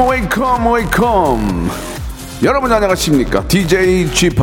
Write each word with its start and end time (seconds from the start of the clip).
Welcome, 0.00 0.66
welcome. 0.66 1.70
여러분 2.42 2.72
안녕하십니까? 2.72 3.46
DJ 3.46 4.08
Chip 4.14 4.42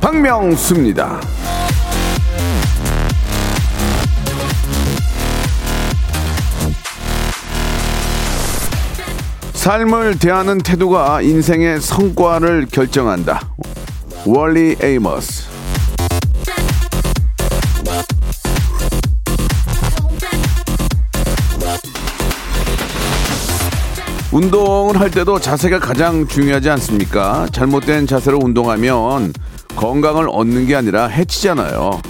박명수입니다. 0.00 1.20
삶을 9.52 10.18
대하는 10.18 10.56
태도가 10.56 11.20
인생의 11.20 11.82
성과를 11.82 12.68
결정한다. 12.72 13.42
월리 14.24 14.74
에이머스. 14.80 15.43
운동을 24.34 24.98
할 24.98 25.12
때도 25.12 25.38
자세가 25.38 25.78
가장 25.78 26.26
중요하지 26.26 26.68
않습니까? 26.70 27.46
잘못된 27.52 28.08
자세로 28.08 28.40
운동하면 28.42 29.32
건강을 29.76 30.28
얻는 30.28 30.66
게 30.66 30.74
아니라 30.74 31.06
해치잖아요. 31.06 32.02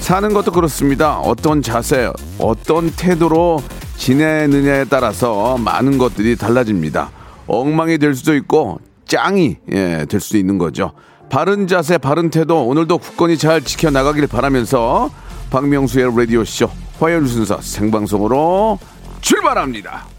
사는 0.00 0.34
것도 0.34 0.50
그렇습니다. 0.50 1.20
어떤 1.20 1.62
자세, 1.62 2.10
어떤 2.40 2.90
태도로 2.90 3.62
지내느냐에 3.96 4.86
따라서 4.86 5.56
많은 5.56 5.98
것들이 5.98 6.34
달라집니다. 6.34 7.12
엉망이 7.46 7.98
될 7.98 8.16
수도 8.16 8.34
있고 8.34 8.80
짱이 9.06 9.58
예, 9.70 10.04
될 10.08 10.18
수도 10.18 10.36
있는 10.36 10.58
거죠. 10.58 10.90
바른 11.30 11.68
자세, 11.68 11.96
바른 11.96 12.30
태도 12.30 12.66
오늘도 12.66 12.98
굳건히 12.98 13.38
잘 13.38 13.62
지켜나가길 13.62 14.26
바라면서 14.26 15.10
박명수의 15.50 16.10
라디오 16.16 16.42
쇼 16.42 16.68
화요일 16.98 17.28
순서 17.28 17.60
생방송으로 17.60 18.80
출발합니다. 19.20 20.17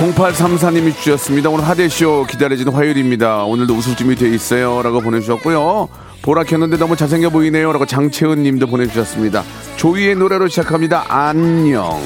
0834님이 0.00 0.96
주셨습니다. 0.96 1.50
오늘 1.50 1.68
하대쇼 1.68 2.24
기다려지는 2.26 2.72
화요일입니다. 2.72 3.44
오늘도 3.44 3.74
웃을 3.74 3.94
준비 3.96 4.16
돼 4.16 4.30
있어요. 4.30 4.80
라고 4.82 5.00
보내주셨고요. 5.02 5.88
보라 6.22 6.44
켰는데 6.44 6.78
너무 6.78 6.96
잘생겨 6.96 7.28
보이네요. 7.28 7.70
라고 7.70 7.84
장채은 7.84 8.42
님도 8.42 8.66
보내주셨습니다. 8.68 9.42
조이의 9.76 10.16
노래로 10.16 10.48
시작합니다. 10.48 11.04
안녕. 11.08 12.00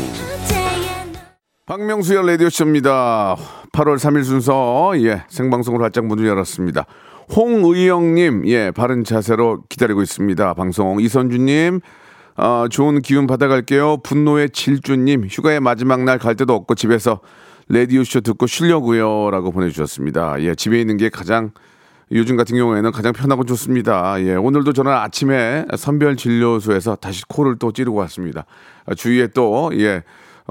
박명수의 1.67 2.27
라디오쇼입니다. 2.27 3.37
8월 3.73 3.97
3일 3.97 4.25
순서, 4.25 4.93
예, 4.97 5.23
생방송으로 5.29 5.85
활짝 5.85 6.07
문을 6.07 6.27
열었습니다. 6.27 6.85
홍의영님, 7.35 8.43
예, 8.49 8.71
바른 8.73 9.03
자세로 9.05 9.63
기다리고 9.69 10.03
있습니다. 10.03 10.55
방송. 10.55 11.01
이선주님, 11.01 11.81
어, 12.37 12.67
좋은 12.71 13.01
기운 13.01 13.27
받아갈게요. 13.27 13.99
분노의 14.03 14.51
질주님, 14.51 15.27
휴가의 15.31 15.61
마지막 15.61 16.03
날 16.03 16.19
갈 16.19 16.35
데도 16.35 16.53
없고 16.55 16.75
집에서 16.75 17.21
라디오쇼 17.69 18.21
듣고 18.21 18.47
쉬려고요. 18.47 19.31
라고 19.31 19.51
보내주셨습니다. 19.51 20.43
예, 20.43 20.55
집에 20.55 20.81
있는 20.81 20.97
게 20.97 21.09
가장 21.09 21.53
요즘 22.13 22.37
같은 22.37 22.57
경우에는 22.57 22.93
가장 22.93 23.13
편하고 23.13 23.45
좋습니다. 23.45 24.23
예, 24.23 24.35
오늘도 24.35 24.73
저는 24.73 24.93
아침에 24.93 25.65
선별 25.77 26.17
진료소에서 26.17 26.97
다시 26.97 27.23
코를 27.29 27.57
또 27.59 27.73
찌르고 27.73 27.97
왔습니다. 27.99 28.45
아, 28.87 28.95
주위에 28.95 29.29
또, 29.29 29.71
예, 29.75 30.03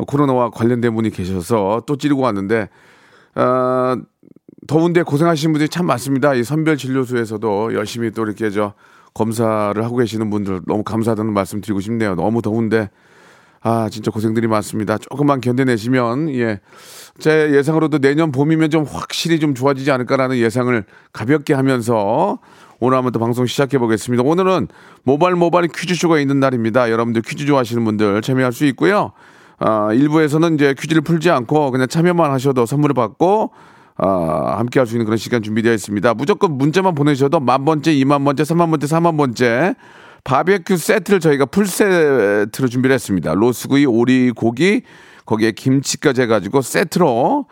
코로나와 0.07 0.49
관련된 0.49 0.95
분이 0.95 1.11
계셔서 1.11 1.83
또 1.85 1.95
찌르고 1.95 2.21
왔는데, 2.21 2.69
어, 3.35 3.95
더운데 4.67 5.03
고생하시는 5.03 5.53
분들이 5.53 5.69
참 5.69 5.85
많습니다. 5.85 6.33
이 6.33 6.43
선별 6.43 6.77
진료소에서도 6.77 7.75
열심히 7.75 8.09
또 8.11 8.23
이렇게 8.23 8.49
저 8.49 8.73
검사를 9.13 9.83
하고 9.83 9.97
계시는 9.97 10.31
분들 10.31 10.61
너무 10.65 10.83
감사하다는 10.83 11.33
말씀 11.33 11.61
드리고 11.61 11.81
싶네요. 11.81 12.15
너무 12.15 12.41
더운데, 12.41 12.89
아, 13.63 13.87
진짜 13.89 14.11
고생들이 14.11 14.47
많습니다. 14.47 14.97
조금만 14.97 15.39
견뎌내시면, 15.39 16.29
예. 16.35 16.59
제 17.17 17.51
예상으로도 17.53 17.99
내년 17.99 18.31
봄이면 18.31 18.69
좀 18.69 18.83
확실히 18.83 19.39
좀 19.39 19.55
좋아지지 19.55 19.89
않을까라는 19.91 20.37
예상을 20.37 20.83
가볍게 21.13 21.53
하면서 21.53 22.39
오늘 22.79 22.97
한번 22.97 23.13
또 23.13 23.19
방송 23.19 23.45
시작해 23.45 23.77
보겠습니다. 23.77 24.23
오늘은 24.23 24.67
모발 25.03 25.35
모발 25.35 25.67
퀴즈쇼가 25.67 26.19
있는 26.19 26.41
날입니다. 26.41 26.91
여러분들 26.91 27.21
퀴즈 27.21 27.45
좋아하시는 27.45 27.85
분들 27.85 28.21
참여할 28.21 28.51
수 28.51 28.65
있고요. 28.65 29.13
아, 29.59 29.93
일부에서는 29.93 30.55
이제 30.55 30.75
퀴즈를 30.77 31.01
풀지 31.01 31.29
않고 31.29 31.71
그냥 31.71 31.87
참여만 31.87 32.31
하셔도 32.31 32.65
선물을 32.65 32.93
받고 32.95 33.51
아, 33.95 34.55
함께 34.57 34.79
할 34.79 34.87
수 34.87 34.95
있는 34.95 35.05
그런 35.05 35.17
시간 35.17 35.41
준비되어 35.41 35.71
있습니다. 35.71 36.13
무조건 36.15 36.57
문자만 36.57 36.95
보내셔도 36.95 37.39
만 37.39 37.63
번째, 37.63 37.93
이만 37.93 38.25
번째, 38.25 38.43
삼만 38.43 38.71
번째, 38.71 38.87
사만 38.87 39.15
번째 39.15 39.75
바베큐 40.23 40.77
세트를 40.77 41.19
저희가 41.19 41.45
풀 41.45 41.67
세트로 41.67 42.67
준비를 42.69 42.93
했습니다. 42.93 43.33
로스구이, 43.33 43.85
오리, 43.85 44.31
고기, 44.31 44.83
거기에 45.25 45.51
김치까지 45.51 46.21
해가지고 46.21 46.61
세트로 46.61 47.45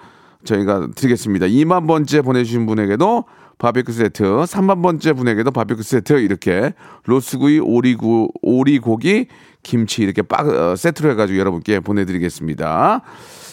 저희가 0.46 0.88
드리겠습니다. 0.96 1.48
2만 1.48 1.88
번째 1.88 2.22
보내주신 2.22 2.66
분에게도 2.66 3.26
바베큐 3.58 3.92
세트, 3.92 4.24
3만 4.24 4.82
번째 4.82 5.14
분에게도 5.14 5.52
바베큐 5.52 5.84
세트 5.84 6.14
이렇게 6.14 6.74
로스구이, 7.06 7.60
오리구, 7.60 8.30
오리고기, 8.42 9.28
김치 9.64 10.02
이렇게 10.02 10.24
빡 10.24 10.48
어, 10.48 10.76
세트로 10.76 11.12
해가지고 11.12 11.38
여러분께 11.38 11.80
보내드리겠습니다. 11.82 13.02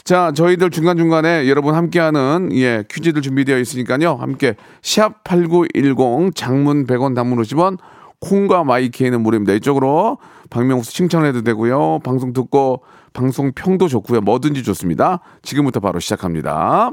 자, 0.05 0.33
저희들 0.35 0.71
중간중간에 0.71 1.47
여러분 1.49 1.75
함께하는 1.75 2.51
예, 2.55 2.85
퀴즈들 2.91 3.21
준비되어 3.21 3.59
있으니까요. 3.59 4.15
함께 4.15 4.55
샵8910 4.81 6.35
장문 6.35 6.87
100원 6.87 7.15
단문 7.15 7.43
50원 7.43 7.77
콩과 8.21 8.65
마이케이는 8.65 9.23
무료입니다. 9.23 9.53
이쪽으로 9.55 10.19
박명수 10.51 10.93
칭찬해도 10.93 11.43
되고요. 11.43 12.01
방송 12.01 12.33
듣고 12.33 12.83
방송 13.13 13.53
평도 13.53 13.89
좋고요. 13.89 14.21
뭐든지 14.21 14.63
좋습니다. 14.63 15.21
지금부터 15.43 15.81
바로 15.81 16.01
시작합니다. 16.01 16.93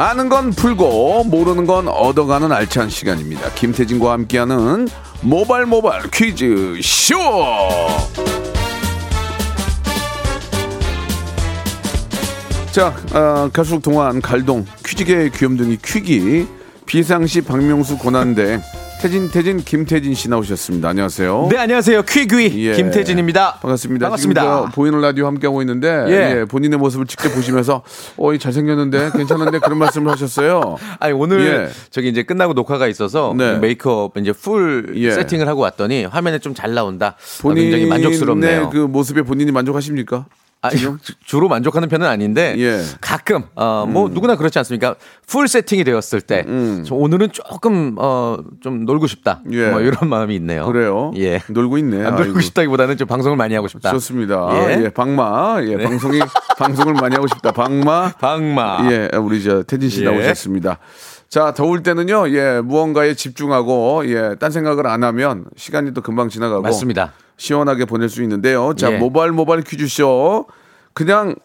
아는 0.00 0.28
건 0.28 0.52
풀고 0.52 1.24
모르는 1.24 1.66
건 1.66 1.88
얻어가는 1.88 2.52
알찬 2.52 2.88
시간입니다. 2.88 3.50
김태진과 3.54 4.12
함께하는 4.12 4.86
모발 5.22 5.66
모발 5.66 6.08
퀴즈 6.12 6.78
쇼. 6.80 7.16
자, 12.70 12.94
어, 13.12 13.50
가수록 13.52 13.82
동안 13.82 14.22
갈동 14.22 14.64
퀴즈계의 14.86 15.32
귀염둥이 15.32 15.78
퀴기 15.84 16.46
비상시 16.86 17.40
박명수 17.40 17.98
고난대 17.98 18.62
태진 19.00 19.30
태진 19.30 19.58
김태진 19.58 20.12
씨 20.14 20.28
나오셨습니다. 20.28 20.88
안녕하세요. 20.88 21.48
네 21.52 21.58
안녕하세요 21.58 22.02
퀴귀 22.02 22.66
예. 22.66 22.74
김태진입니다. 22.74 23.58
반갑습니다. 23.60 24.06
반갑습니다. 24.06 24.70
보이는 24.74 25.00
라디오 25.00 25.26
함께 25.26 25.46
하고 25.46 25.62
있는데 25.62 25.88
예. 26.08 26.40
예, 26.40 26.44
본인의 26.44 26.80
모습을 26.80 27.06
직접 27.06 27.28
보시면서 27.32 27.82
어, 28.16 28.32
이 28.34 28.40
잘생겼는데 28.40 29.10
괜찮은데 29.14 29.60
그런 29.60 29.78
말씀을 29.78 30.10
하셨어요. 30.10 30.76
아니 30.98 31.12
오늘 31.12 31.40
예. 31.46 31.68
저기 31.90 32.08
이제 32.08 32.24
끝나고 32.24 32.54
녹화가 32.54 32.88
있어서 32.88 33.34
네. 33.38 33.58
메이크업 33.58 34.16
이제 34.18 34.32
풀 34.32 34.92
예. 34.96 35.12
세팅을 35.12 35.46
하고 35.46 35.60
왔더니 35.60 36.04
화면에 36.06 36.40
좀 36.40 36.48
잘 36.58 36.74
나온다. 36.74 37.08
어, 37.08 37.42
본인의 37.42 37.70
굉장히 37.70 37.86
만족스럽네요. 37.86 38.70
그 38.70 38.78
모습에 38.78 39.22
본인이 39.22 39.52
만족하십니까? 39.52 40.26
아, 40.60 40.70
주- 40.70 40.96
주로 41.24 41.48
만족하는 41.48 41.88
편은 41.88 42.04
아닌데 42.06 42.56
예. 42.58 42.82
가끔 43.00 43.44
어뭐 43.54 44.08
누구나 44.10 44.34
그렇지 44.34 44.58
않습니까? 44.58 44.96
풀 45.26 45.46
세팅이 45.46 45.84
되었을 45.84 46.20
때저 46.20 46.94
오늘은 46.96 47.30
조금 47.32 47.94
어좀 47.96 48.84
놀고 48.84 49.06
싶다. 49.06 49.40
음. 49.46 49.52
예. 49.54 49.70
뭐 49.70 49.80
이런 49.80 50.08
마음이 50.10 50.34
있네요. 50.36 50.66
그래요. 50.66 51.12
예. 51.16 51.40
놀고 51.48 51.78
있네. 51.78 52.04
안 52.04 52.16
놀고. 52.16 52.40
싶다기보다는 52.40 52.96
좀 52.96 53.06
방송을 53.06 53.36
많이 53.36 53.54
하고 53.54 53.68
싶다. 53.68 53.90
좋습니다. 53.92 54.48
예. 54.72 54.84
예, 54.84 54.88
박마. 54.90 55.58
예, 55.62 55.76
방송이 55.76 56.18
방송을 56.58 56.94
많이 56.94 57.14
하고 57.14 57.28
싶다. 57.28 57.52
박마. 57.52 58.14
방마. 58.18 58.90
예, 58.90 59.10
우리 59.16 59.42
저 59.42 59.62
태진 59.62 59.88
씨 59.88 60.00
예. 60.02 60.06
나오셨습니다. 60.10 60.78
자, 61.28 61.52
더울 61.54 61.82
때는요, 61.82 62.30
예, 62.30 62.62
무언가에 62.64 63.12
집중하고, 63.12 64.02
예, 64.06 64.34
딴 64.40 64.50
생각을 64.50 64.86
안 64.86 65.04
하면 65.04 65.44
시간이 65.56 65.92
또 65.92 66.00
금방 66.00 66.30
지나가고. 66.30 66.62
맞습니다. 66.62 67.12
시원하게 67.38 67.86
보낼 67.86 68.08
수 68.10 68.22
있는데요. 68.22 68.74
자, 68.74 68.92
예. 68.92 68.98
모바일 68.98 69.32
모바일 69.32 69.62
퀴즈쇼. 69.62 70.46
그냥, 70.92 71.36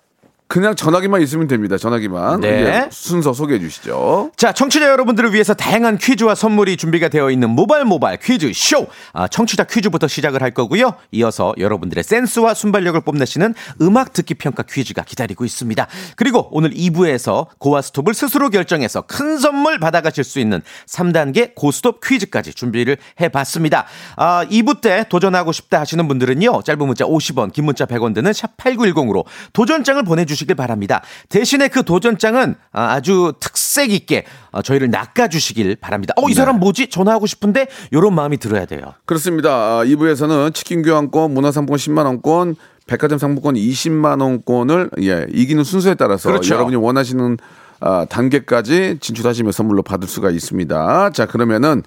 그냥 0.47 0.75
전화기만 0.75 1.21
있으면 1.21 1.47
됩니다. 1.47 1.77
전화기만. 1.77 2.41
네. 2.41 2.47
예, 2.49 2.87
순서 2.91 3.33
소개해 3.33 3.59
주시죠. 3.59 4.31
자, 4.35 4.51
청취자 4.51 4.87
여러분들을 4.87 5.33
위해서 5.33 5.53
다양한 5.55 5.97
퀴즈와 5.97 6.35
선물이 6.35 6.77
준비가 6.77 7.07
되어 7.07 7.31
있는 7.31 7.49
모바일 7.49 7.85
모바일 7.85 8.19
퀴즈 8.19 8.51
쇼. 8.53 8.85
아, 9.13 9.27
청취자 9.27 9.63
퀴즈부터 9.63 10.07
시작을 10.07 10.43
할 10.43 10.51
거고요. 10.51 10.93
이어서 11.11 11.55
여러분들의 11.57 12.03
센스와 12.03 12.53
순발력을 12.53 13.01
뽐내시는 13.01 13.55
음악 13.81 14.13
듣기 14.13 14.35
평가 14.35 14.61
퀴즈가 14.61 15.01
기다리고 15.03 15.43
있습니다. 15.43 15.87
그리고 16.17 16.49
오늘 16.51 16.69
2부에서 16.71 17.47
고와 17.57 17.81
스톱을 17.81 18.13
스스로 18.13 18.49
결정해서 18.49 19.01
큰 19.01 19.39
선물 19.39 19.79
받아가실 19.79 20.23
수 20.23 20.39
있는 20.39 20.61
3단계 20.87 21.55
고스톱 21.55 22.01
퀴즈까지 22.03 22.53
준비를 22.53 22.97
해봤습니다. 23.19 23.85
아, 24.17 24.45
2부 24.51 24.81
때 24.81 25.05
도전하고 25.09 25.51
싶다 25.51 25.79
하시는 25.79 26.07
분들은요. 26.07 26.61
짧은 26.63 26.85
문자 26.85 27.05
50원, 27.05 27.51
긴 27.53 27.65
문자 27.65 27.85
100원 27.85 28.13
드는 28.13 28.33
샵 28.33 28.55
8910으로 28.57 29.23
도전장을 29.53 30.03
보내주시 30.03 30.32
길 30.35 30.55
바랍니다. 30.55 31.01
대신에 31.29 31.67
그 31.67 31.83
도전장은 31.83 32.55
아, 32.71 32.93
아주 32.93 33.33
특색 33.39 33.91
있게 33.91 34.25
어, 34.51 34.61
저희를 34.61 34.89
낚아주시길 34.89 35.77
바랍니다. 35.77 36.13
어, 36.17 36.29
이 36.29 36.33
사람 36.33 36.59
뭐지? 36.59 36.89
전화하고 36.89 37.25
싶은데 37.25 37.67
이런 37.91 38.13
마음이 38.15 38.37
들어야 38.37 38.65
돼요. 38.65 38.93
그렇습니다. 39.05 39.49
아, 39.49 39.83
2부에서는 39.85 40.53
치킨 40.53 40.81
교환권, 40.81 41.33
문화상품권 41.33 41.77
10만 41.77 42.05
원권, 42.05 42.55
백화점 42.87 43.17
상품권 43.17 43.55
20만 43.55 44.21
원권을 44.21 44.89
예, 45.01 45.25
이기는 45.31 45.63
순서에 45.63 45.95
따라서 45.95 46.29
그렇죠. 46.29 46.55
여러분이 46.55 46.75
원하시는 46.75 47.37
아, 47.85 48.05
단계까지 48.05 48.99
진출하시면 49.01 49.51
선물로 49.51 49.83
받을 49.83 50.07
수가 50.07 50.31
있습니다. 50.31 51.09
자, 51.09 51.25
그러면은, 51.25 51.83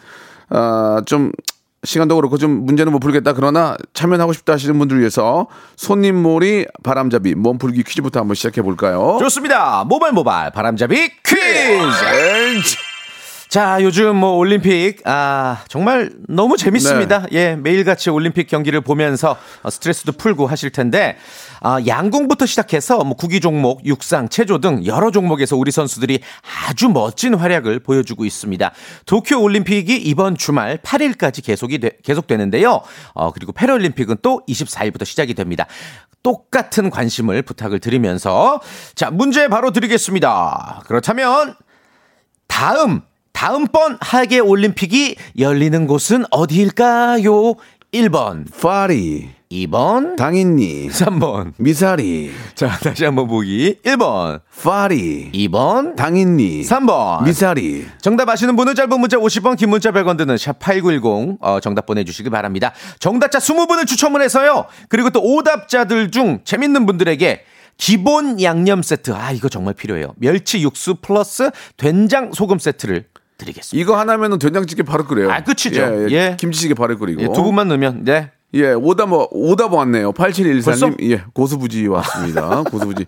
아, 0.51 1.01
좀, 1.07 1.33
시간도 1.87 2.17
그렇고 2.17 2.37
좀 2.37 2.67
문제는 2.67 2.93
못 2.93 2.99
풀겠다. 2.99 3.33
그러나 3.33 3.77
참여하고 3.95 4.33
싶다 4.33 4.55
하시는 4.55 4.77
분들 4.79 4.99
위해서 4.99 5.47
손님몰이 5.77 6.67
바람잡이 6.83 7.35
몸풀기 7.37 7.85
퀴즈부터 7.85 8.21
한번 8.21 8.35
시작해 8.35 8.61
볼까요? 8.61 9.17
좋습니다. 9.21 9.85
모바일 9.85 10.13
모바일 10.13 10.51
바람잡이 10.51 11.11
퀴즈! 11.25 12.96
자, 13.49 13.79
요즘 13.81 14.17
뭐 14.17 14.33
올림픽 14.33 15.01
아, 15.07 15.63
정말 15.69 16.11
너무 16.29 16.57
재밌습니다. 16.57 17.27
예, 17.33 17.55
매일같이 17.55 18.11
올림픽 18.11 18.49
경기를 18.49 18.81
보면서 18.81 19.37
어, 19.63 19.71
스트레스도 19.71 20.13
풀고 20.13 20.47
하실 20.49 20.71
텐데 20.71 21.17
아, 21.61 21.79
양궁부터 21.87 22.45
시작해서 22.45 23.05
뭐 23.05 23.15
구기 23.17 23.41
종목, 23.41 23.87
육상, 23.87 24.29
체조 24.29 24.59
등 24.59 24.85
여러 24.85 25.11
종목에서 25.13 25.57
우리 25.57 25.71
선수들이 25.71 26.21
아주 26.69 26.89
멋진 26.89 27.35
활약을 27.35 27.81
보여주고 27.81 28.25
있습니다. 28.25 28.73
도쿄 29.07 29.39
올림픽이 29.41 29.97
이번 29.97 30.37
주말 30.37 30.79
8일까지 30.79 31.45
계속이 31.45 31.79
되- 31.79 31.93
계속되는데요. 32.03 32.83
어, 33.15 33.31
그리고 33.33 33.53
패럴림픽은 33.53 34.17
또 34.23 34.43
24일부터 34.49 35.05
시작이 35.05 35.35
됩니다. 35.35 35.67
똑같은 36.25 36.91
관심을 36.91 37.43
부탁을 37.43 37.79
드리면서 37.79 38.61
자, 38.97 39.11
문제 39.13 39.47
바로 39.47 39.71
드리겠습니다. 39.71 40.83
그렇다면 40.87 41.55
다음 42.49 43.03
다음번 43.37 43.99
하계 44.01 44.39
올림픽이 44.39 45.17
열리는 45.39 45.87
곳은 45.87 46.25
어디일까요? 46.31 47.53
1번, 47.93 48.47
파리, 48.63 49.29
2번, 49.53 50.17
당인니, 50.17 50.89
3번. 50.89 51.53
미사리, 51.59 52.31
자, 52.55 52.69
다시 52.83 53.05
한번 53.05 53.29
보기. 53.29 53.77
1번, 53.85 54.41
파리, 54.63 55.31
2번, 55.33 55.97
당인니, 55.97 56.63
3번. 56.63 57.25
미사리. 57.25 57.87
정답 58.01 58.31
아시는 58.31 58.57
분은 58.57 58.75
짧은 58.75 58.99
문자 58.99 59.19
50원, 59.19 59.59
긴 59.59 59.69
문자 59.69 59.91
100원 59.91 60.17
드는 60.17 60.37
샵8910 60.37 61.37
어, 61.41 61.61
정답 61.61 61.85
보내주시기 61.85 62.31
바랍니다. 62.31 62.73
정답자 63.01 63.39
20분을 63.39 63.87
추첨을 63.87 64.23
해서요. 64.23 64.65
그리고 64.89 65.11
또 65.11 65.21
오답자들 65.23 66.11
중 66.11 66.41
재밌는 66.45 66.87
분들에게 66.87 67.45
기본 67.77 68.41
양념 68.41 68.83
세트. 68.83 69.13
아, 69.13 69.33
이거 69.33 69.51
정말 69.51 69.75
필요해요. 69.75 70.15
멸치 70.17 70.63
육수 70.63 70.95
플러스 71.03 71.51
된장 71.77 72.33
소금 72.33 72.59
세트를 72.59 73.05
드리겠습니다. 73.39 73.81
이거 73.83 73.99
하나면은 73.99 74.39
된장찌개 74.39 74.83
바로 74.83 75.05
끓여요. 75.05 75.31
아, 75.31 75.43
끝이죠. 75.43 75.81
예, 75.81 76.07
예. 76.09 76.13
예. 76.13 76.37
김치찌개 76.39 76.75
바로 76.75 76.97
끓이고. 76.99 77.23
예, 77.23 77.27
두 77.27 77.43
분만 77.43 77.69
넣으면, 77.69 78.05
네. 78.05 78.31
예, 78.55 78.73
오답 78.73 79.09
뭐 79.09 79.29
오답 79.31 79.73
왔네요. 79.73 80.13
벌써? 80.13 80.43
8714님. 80.43 81.11
예, 81.11 81.25
고수부지 81.35 81.87
왔습니다. 81.89 82.63
고수부지. 82.71 83.07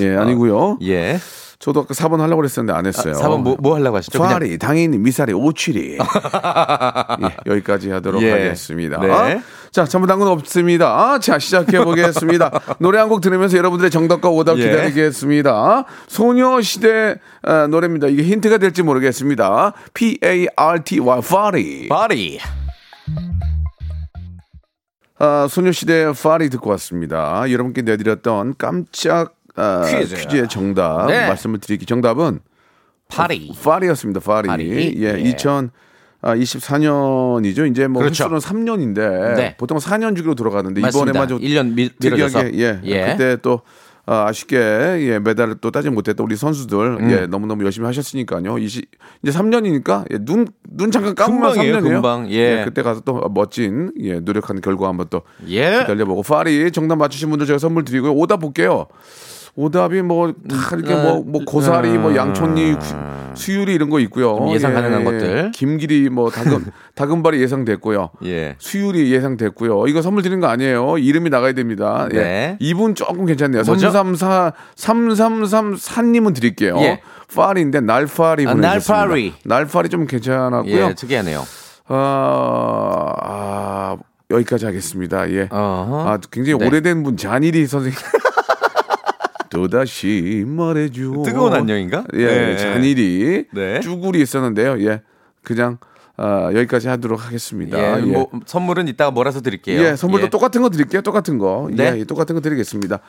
예, 0.00 0.16
아니고요. 0.16 0.78
예. 0.82 1.18
저도 1.60 1.80
아까 1.80 1.92
4번 1.92 2.16
하려고 2.20 2.36
그랬었는데 2.36 2.72
안 2.76 2.86
했어요. 2.86 3.12
4번 3.12 3.42
뭐, 3.42 3.56
뭐 3.60 3.74
하려고 3.76 3.98
하시죠? 3.98 4.18
그냥 4.18 4.32
파리, 4.32 4.56
당연히 4.56 4.96
미사리, 4.96 5.34
오칠이. 5.34 5.98
예, 6.00 7.36
여기까지 7.46 7.90
하도록 7.90 8.22
예. 8.22 8.30
하겠습니다. 8.32 8.98
네. 8.98 9.42
자, 9.70 9.84
잘못한 9.84 10.18
건 10.18 10.28
없습니다. 10.28 11.18
자, 11.18 11.38
시작해 11.38 11.84
보겠습니다. 11.84 12.50
노래 12.80 12.98
한 12.98 13.10
곡 13.10 13.20
들으면서 13.20 13.58
여러분들의 13.58 13.90
정답과 13.90 14.30
오답 14.30 14.56
예. 14.58 14.70
기다리겠습니다. 14.70 15.84
소녀시대 16.08 17.16
아, 17.42 17.66
노래입니다. 17.66 18.06
이게 18.06 18.22
힌트가 18.22 18.56
될지 18.56 18.82
모르겠습니다. 18.82 19.74
P-A-R-T-Y, 19.92 21.20
파리. 21.20 21.88
파리. 21.88 22.38
아, 25.18 25.46
소녀시대 25.50 26.12
파리 26.22 26.48
듣고 26.48 26.70
왔습니다. 26.70 27.44
여러분께 27.50 27.82
내드렸던 27.82 28.54
깜짝 28.56 29.34
아, 29.60 29.84
퀴즈. 29.86 30.16
퀴즈의 30.16 30.48
정답 30.48 31.06
네. 31.06 31.26
말씀을 31.28 31.58
드릴게요. 31.60 31.86
정답은 31.86 32.40
파리. 33.08 33.52
파리였습니다. 33.62 34.20
파리. 34.20 34.48
파리. 34.48 34.94
예, 34.96 35.16
예. 35.18 35.34
2024년이죠. 36.22 37.70
이제 37.70 37.86
뭐 37.88 38.02
그렇죠. 38.02 38.24
횟수는 38.24 38.38
3년인데 38.38 39.36
네. 39.36 39.56
보통 39.56 39.78
4년 39.78 40.16
주기로 40.16 40.34
돌아가는데 40.34 40.80
맞습니다. 40.80 41.10
이번에만 41.10 41.28
좀 41.28 41.40
1년 41.40 41.74
미. 41.74 41.90
특이하게 41.98 42.52
예, 42.54 42.80
예. 42.84 43.06
그때 43.12 43.36
또 43.42 43.62
아, 44.06 44.26
아쉽게 44.26 44.56
예, 44.56 45.18
메달을 45.20 45.56
또 45.60 45.70
따지 45.70 45.88
못했던 45.88 46.24
우리 46.24 46.34
선수들 46.34 46.98
음. 47.00 47.10
예, 47.10 47.26
너무너무 47.26 47.64
열심히 47.64 47.86
하셨으니까요. 47.86 48.58
이시, 48.58 48.82
이제 49.22 49.38
3년이니까 49.38 50.04
예, 50.12 50.18
눈, 50.18 50.48
눈 50.68 50.90
잠깐 50.90 51.14
감으면 51.14 51.50
금방이에요, 51.52 51.76
3년이에요. 51.76 51.82
금방. 51.82 52.30
예. 52.32 52.62
그때 52.64 52.82
가서 52.82 53.02
또 53.02 53.20
멋진 53.32 53.92
예, 54.00 54.18
노력하는 54.18 54.62
결과 54.62 54.88
한번 54.88 55.06
또 55.10 55.22
예. 55.48 55.80
기다려보고 55.80 56.22
파리 56.22 56.72
정답 56.72 56.96
맞추신 56.96 57.28
분들 57.30 57.46
제가 57.46 57.58
선물 57.58 57.84
드리고요. 57.84 58.12
오답 58.12 58.40
볼게요. 58.40 58.86
오답이 59.56 60.02
뭐 60.02 60.32
다 60.32 60.76
이렇게 60.76 60.94
뭐, 60.94 61.22
뭐 61.26 61.44
고사리, 61.44 61.90
뭐 61.98 62.14
양촌리, 62.16 62.76
수- 62.80 62.94
수유리 63.34 63.74
이런 63.74 63.90
거 63.90 63.98
있고요. 64.00 64.36
좀 64.36 64.50
예상 64.50 64.74
가능한 64.74 65.04
것들. 65.04 65.50
김길이 65.52 66.08
뭐 66.08 66.30
다금 66.30 66.64
다금발이 66.94 67.40
예상됐고요. 67.42 68.10
예. 68.24 68.56
수율이 68.58 69.12
예상됐고요. 69.12 69.86
이거 69.86 70.02
선물 70.02 70.22
드리는 70.22 70.40
거 70.40 70.46
아니에요. 70.48 70.98
이름이 70.98 71.30
나가야 71.30 71.52
됩니다. 71.52 72.08
예. 72.12 72.16
네. 72.18 72.56
이분 72.60 72.94
조금 72.94 73.26
괜찮네요. 73.26 73.62
뭐죠? 73.66 73.90
334 73.90 74.52
3334님은 74.76 76.34
드릴게요. 76.34 76.76
예. 76.80 77.00
파리인데 77.34 77.80
날파리 77.80 78.46
아, 78.46 78.52
보내주셨습니다. 78.54 78.94
날파리. 79.04 79.34
날파리 79.44 79.88
좀 79.88 80.06
괜찮았고요. 80.06 80.74
예, 80.90 80.94
특이하네요. 80.94 81.44
아, 81.86 83.14
아, 83.22 83.96
여기까지 84.30 84.64
하겠습니다. 84.66 85.30
예. 85.30 85.48
어허. 85.50 86.08
아, 86.08 86.18
굉장히 86.30 86.58
네. 86.58 86.66
오래된 86.66 87.02
분 87.02 87.16
잔일이 87.16 87.66
선생님. 87.66 87.98
또다시 89.50 90.44
말해줘. 90.46 91.22
뜨거운 91.24 91.52
안녕인가? 91.52 92.04
예, 92.14 92.24
네. 92.24 92.56
잔일이 92.56 93.44
네. 93.52 93.80
쭈구리 93.80 94.22
있었는데요. 94.22 94.80
예, 94.88 95.02
그냥 95.42 95.78
아, 96.16 96.50
여기까지 96.54 96.88
하도록 96.88 97.24
하겠습니다. 97.24 97.78
예, 97.78 98.00
예. 98.00 98.06
뭐 98.06 98.30
선물은 98.46 98.88
이따가 98.88 99.10
몰아서 99.10 99.40
드릴게요. 99.40 99.80
예, 99.82 99.96
선물도 99.96 100.26
예. 100.26 100.30
똑같은 100.30 100.62
거 100.62 100.70
드릴게요. 100.70 101.02
똑같은 101.02 101.38
거. 101.38 101.68
네. 101.72 101.98
예, 101.98 102.04
똑같은 102.04 102.34
거 102.34 102.40
드리겠습니다. 102.40 103.00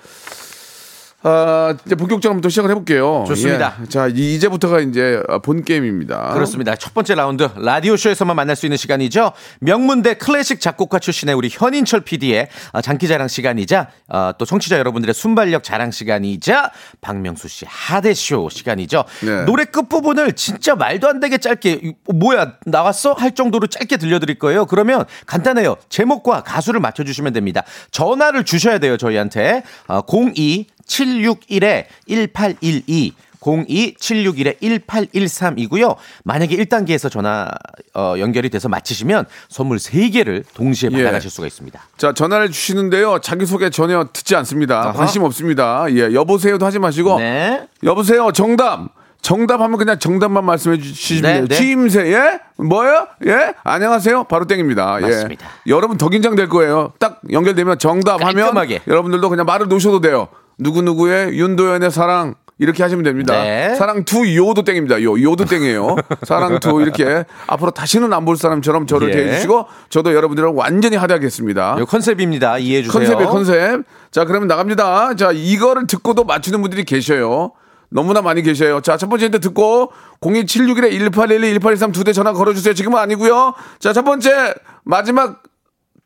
아, 1.23 1.75
이제 1.85 1.93
본격적으로 1.95 2.41
또 2.41 2.49
시작을 2.49 2.71
해볼게요. 2.71 3.25
좋습니다. 3.27 3.75
예. 3.81 3.85
자, 3.87 4.07
이- 4.07 4.35
이제부터가 4.35 4.79
이제 4.79 5.21
본 5.43 5.63
게임입니다. 5.63 6.33
그렇습니다. 6.33 6.75
첫 6.75 6.93
번째 6.95 7.13
라운드 7.13 7.47
라디오 7.57 7.95
쇼에서만 7.95 8.35
만날 8.35 8.55
수 8.55 8.65
있는 8.65 8.77
시간이죠. 8.77 9.31
명문대 9.59 10.15
클래식 10.15 10.59
작곡가 10.59 10.97
출신의 10.97 11.35
우리 11.35 11.49
현인철 11.51 12.01
PD의 12.01 12.47
장기자랑 12.81 13.27
시간이자 13.27 13.89
어, 14.09 14.31
또 14.39 14.45
청취자 14.45 14.79
여러분들의 14.79 15.13
순발력 15.13 15.63
자랑 15.63 15.91
시간이자 15.91 16.71
박명수 17.01 17.47
씨 17.47 17.65
하대쇼 17.67 18.49
시간이죠. 18.49 19.03
네. 19.23 19.45
노래 19.45 19.65
끝 19.65 19.89
부분을 19.89 20.33
진짜 20.33 20.73
말도 20.75 21.07
안 21.07 21.19
되게 21.19 21.37
짧게 21.37 21.71
이- 21.83 21.93
뭐야 22.11 22.53
나왔어 22.65 23.13
할 23.13 23.35
정도로 23.35 23.67
짧게 23.67 23.97
들려드릴 23.97 24.39
거예요. 24.39 24.65
그러면 24.65 25.05
간단해요. 25.27 25.75
제목과 25.89 26.41
가수를 26.41 26.79
맞춰주시면 26.79 27.33
됩니다. 27.33 27.61
전화를 27.91 28.43
주셔야 28.43 28.79
돼요 28.79 28.97
저희한테 28.97 29.63
어, 29.87 30.01
02 30.35 30.65
761에 30.91 31.85
1812 32.07 33.13
02-761에 33.41 34.59
1813이고요. 34.59 35.95
만약에 36.23 36.55
1단계에서 36.57 37.09
전화 37.09 37.49
어, 37.95 38.13
연결이 38.19 38.51
돼서 38.51 38.69
마치시면 38.69 39.25
선물 39.49 39.77
3개를 39.77 40.43
동시에 40.53 40.89
예. 40.91 40.97
받아가실 40.97 41.31
수가 41.31 41.47
있습니다. 41.47 41.81
자, 41.97 42.13
전화를 42.13 42.51
주시는데요. 42.51 43.19
자기소개 43.19 43.71
전혀 43.71 44.05
듣지 44.13 44.35
않습니다. 44.35 44.81
아하. 44.81 44.93
관심 44.93 45.23
없습니다. 45.23 45.85
예, 45.89 46.13
여보세요도 46.13 46.63
하지 46.63 46.77
마시고. 46.77 47.17
네. 47.17 47.67
여보세요, 47.83 48.31
정답. 48.31 49.00
정답하면 49.21 49.77
그냥 49.77 49.99
정답만 49.99 50.43
말씀해 50.45 50.77
주시면 50.79 51.21
네, 51.21 51.33
돼요. 51.39 51.47
네. 51.47 51.55
추임새, 51.55 52.11
예? 52.13 52.39
뭐요? 52.57 53.07
예? 53.27 53.53
안녕하세요? 53.63 54.23
바로 54.25 54.45
땡입니다. 54.45 54.99
맞습니다. 54.99 55.45
예. 55.67 55.71
여러분 55.71 55.97
더 55.97 56.09
긴장될 56.09 56.49
거예요. 56.49 56.93
딱 56.99 57.21
연결되면 57.31 57.77
정답하면. 57.79 58.51
여러분들도 58.87 59.29
그냥 59.29 59.45
말을 59.45 59.67
놓으셔도 59.67 60.01
돼요. 60.01 60.27
누구 60.57 60.81
누구의 60.81 61.37
윤도현의 61.39 61.91
사랑. 61.91 62.35
이렇게 62.57 62.83
하시면 62.83 63.03
됩니다. 63.03 63.33
네. 63.41 63.73
사랑 63.73 64.05
two 64.05 64.35
요도 64.35 64.61
땡입니다. 64.63 65.01
요 65.01 65.19
요도 65.19 65.45
땡이에요. 65.45 65.95
사랑 66.21 66.59
two 66.59 66.79
이렇게 66.83 67.25
앞으로 67.47 67.71
다시는 67.71 68.13
안 68.13 68.23
볼 68.23 68.37
사람처럼 68.37 68.85
저를 68.85 69.09
예. 69.09 69.13
대해 69.13 69.33
주시고 69.35 69.65
저도 69.89 70.13
여러분들이랑 70.13 70.55
완전히 70.55 70.95
하대하겠습니다. 70.95 71.77
이 71.79 71.85
컨셉입니다. 71.85 72.59
이해해 72.59 72.83
주세요. 72.83 72.99
컨셉이 72.99 73.25
컨셉. 73.25 73.83
자, 74.11 74.25
그러면 74.25 74.47
나갑니다. 74.47 75.15
자, 75.15 75.31
이거를 75.33 75.87
듣고도 75.87 76.23
맞추는 76.23 76.61
분들이 76.61 76.83
계셔요. 76.83 77.51
너무나 77.91 78.21
많이 78.21 78.41
계셔요. 78.41 78.79
자, 78.81 78.95
첫 78.97 79.07
번째 79.09 79.25
힌트 79.25 79.39
듣고 79.41 79.91
02761에 80.21 80.91
1812, 80.91 81.59
1823두 81.59 82.05
대 82.05 82.13
전화 82.13 82.31
걸어주세요. 82.31 82.73
지금은 82.73 82.97
아니고요. 82.97 83.53
자, 83.79 83.91
첫 83.93 84.03
번째 84.03 84.53
마지막 84.83 85.43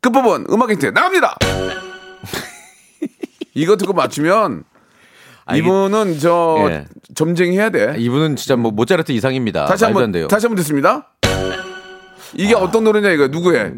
끝부분 0.02 0.46
음악 0.50 0.70
힌트 0.70 0.86
나갑니다. 0.86 1.36
이거 3.54 3.76
듣고 3.76 3.92
맞추면 3.92 4.64
아, 5.46 5.56
이분은 5.56 6.18
저 6.18 6.66
예. 6.70 6.86
점쟁이 7.14 7.56
해야 7.56 7.70
돼. 7.70 7.94
이분은 7.98 8.34
진짜 8.34 8.56
뭐 8.56 8.72
모차르트 8.72 9.12
이상입니다. 9.12 9.66
다시 9.66 9.84
한번. 9.84 10.10
다시 10.28 10.46
한번 10.46 10.56
듣습니다. 10.56 11.12
이게 12.34 12.54
어떤 12.54 12.82
노래냐 12.82 13.10
이거 13.10 13.28
누구의? 13.28 13.74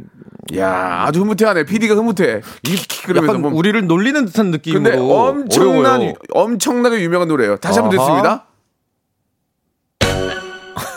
야 0.56 1.04
아주 1.06 1.20
흐뭇해하네. 1.20 1.64
PD가 1.64 1.94
흐뭇해. 1.94 2.40
이 2.64 2.76
그러면서 3.04 3.28
약간 3.32 3.42
뭐 3.42 3.52
우리를 3.52 3.86
놀리는 3.86 4.24
듯한 4.26 4.50
느낌으로 4.50 4.82
근데 4.82 4.98
엄청난 4.98 5.96
어려워요. 5.96 6.14
엄청나게 6.32 7.00
유명한 7.02 7.28
노래예요. 7.28 7.56
다시 7.56 7.78
한번 7.78 7.98
아하. 7.98 8.06
듣습니다. 8.06 8.44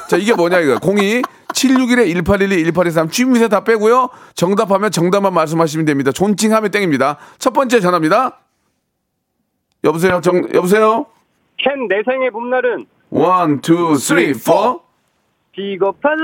자 0.10 0.18
이게 0.18 0.34
뭐냐 0.34 0.60
이거 0.60 0.74
02 0.84 1.22
761에 1.54 2.08
1812 2.10 2.64
1823 2.72 3.10
추임새 3.10 3.48
다 3.50 3.64
빼고요. 3.64 4.10
정답하면 4.36 4.92
정답만 4.92 5.34
말씀하시면 5.34 5.86
됩니다. 5.86 6.12
존칭하면 6.12 6.72
땡입니다. 6.72 7.18
첫 7.40 7.52
번째 7.54 7.80
전화입니다. 7.80 8.40
여보세요. 9.84 10.22
정 10.22 10.48
여보세요. 10.54 11.08
캔 11.58 11.88
내 11.88 12.01
생애 12.01 12.32
봄날은 12.32 12.86
one, 13.10 13.62
two, 13.62 13.96
three, 13.98 14.34
four. 14.34 14.82
비겁하다 15.54 16.16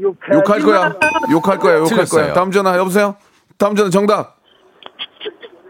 욕하지 0.00 0.32
욕할 0.34 0.60
거야. 0.60 0.88
마. 0.88 0.94
욕할 1.30 1.58
거야. 1.58 1.74
욕할 1.76 1.88
틀렸어요. 1.88 2.22
거야. 2.24 2.32
다음 2.32 2.50
전화 2.50 2.76
여보세요. 2.76 3.16
다음 3.58 3.74
전화 3.76 3.90
정답. 3.90 4.36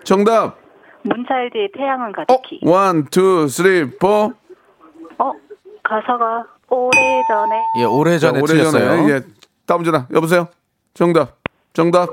정답. 0.04 0.56
문차일드의 1.02 1.70
태양은 1.76 2.10
어? 2.10 2.12
가득히. 2.12 2.60
one, 2.62 3.04
two, 3.06 3.48
three, 3.48 3.90
four. 3.98 4.32
어? 5.18 5.32
가사가 5.82 6.44
오래전에 6.68 7.62
예, 7.80 7.84
오래전에 7.84 8.42
틀렸어요. 8.42 9.08
예. 9.10 9.20
다음 9.66 9.84
전화. 9.84 10.06
여보세요. 10.12 10.48
정답. 10.94 11.36
정답. 11.72 12.10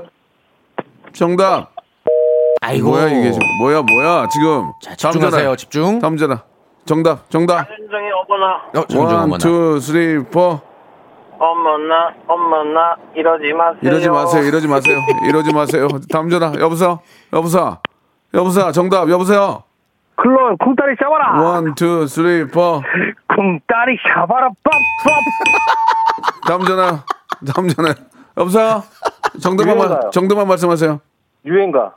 정답. 1.12 1.72
아이고. 2.60 2.88
뭐야 2.90 3.08
이게 3.08 3.32
지금. 3.32 3.46
뭐야 3.60 3.82
뭐야 3.82 4.28
지금. 4.28 4.72
자, 4.82 4.94
다음 4.96 5.12
집중하세요. 5.12 5.42
전화. 5.44 5.56
집중. 5.56 5.98
다음 6.00 6.16
전화. 6.16 6.42
정답. 6.86 7.28
정답. 7.30 7.68
현정의 7.68 8.10
어머나 8.12 8.46
어, 8.74 8.84
one, 8.98 9.14
어머나. 9.24 9.38
two, 9.38 9.78
three, 9.80 10.22
four. 10.24 10.60
어머나 11.38 12.14
어머나 12.26 12.96
이러지 13.14 13.52
마세요 13.52 13.78
이러지 13.82 14.08
마세요. 14.08 14.42
이러지 14.44 14.68
마세요. 14.68 14.98
이러지 15.28 15.52
마세요. 15.52 15.88
다음 16.10 16.30
전화. 16.30 16.52
여보세요. 16.58 17.00
여보세요. 17.32 17.78
여보세요. 18.32 18.72
정답. 18.72 19.10
여보세요. 19.10 19.62
클론 20.16 20.56
쿵따리 20.56 20.94
샤바라 20.98 21.42
one, 21.42 21.74
two, 21.74 22.06
three, 22.06 22.46
four. 22.46 22.80
쿵따리 23.28 23.98
샤바라 24.14 24.48
빰 24.48 24.54
빰 24.54 26.46
다음 26.48 26.62
전화. 26.64 27.04
다음 27.52 27.68
전화. 27.68 27.94
여보세요. 28.38 28.82
정답만 29.42 29.76
말. 29.76 30.00
정답만 30.12 30.48
말씀하세요. 30.48 31.00
유행가 31.44 31.92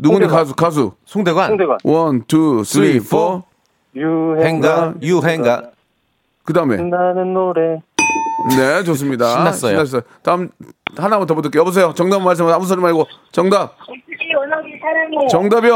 누구니 0.00 0.28
가수 0.28 0.54
가수. 0.54 0.92
송대관. 1.04 1.50
송대관 1.50 1.78
one, 1.84 2.22
two, 2.26 2.62
three, 2.64 3.00
four. 3.00 3.42
유행가 3.94 4.44
행가 4.44 4.94
유행가. 5.02 5.62
그 6.44 6.52
다음에 6.52 6.76
나는 6.76 7.34
노래 7.34 7.80
네, 8.56 8.82
좋습니다. 8.84 9.28
신났어요. 9.30 9.70
신났어요. 9.72 10.02
다음 10.22 10.48
하나만 10.96 11.26
더 11.26 11.34
붙을게요. 11.34 11.60
여보세요. 11.60 11.92
정답 11.94 12.20
말씀 12.22 12.46
아무 12.48 12.64
소리 12.66 12.80
말고 12.80 13.06
정답. 13.32 13.74
SG 13.88 14.34
워너비 14.34 14.78
사랑해. 14.80 15.26
정답이요. 15.28 15.74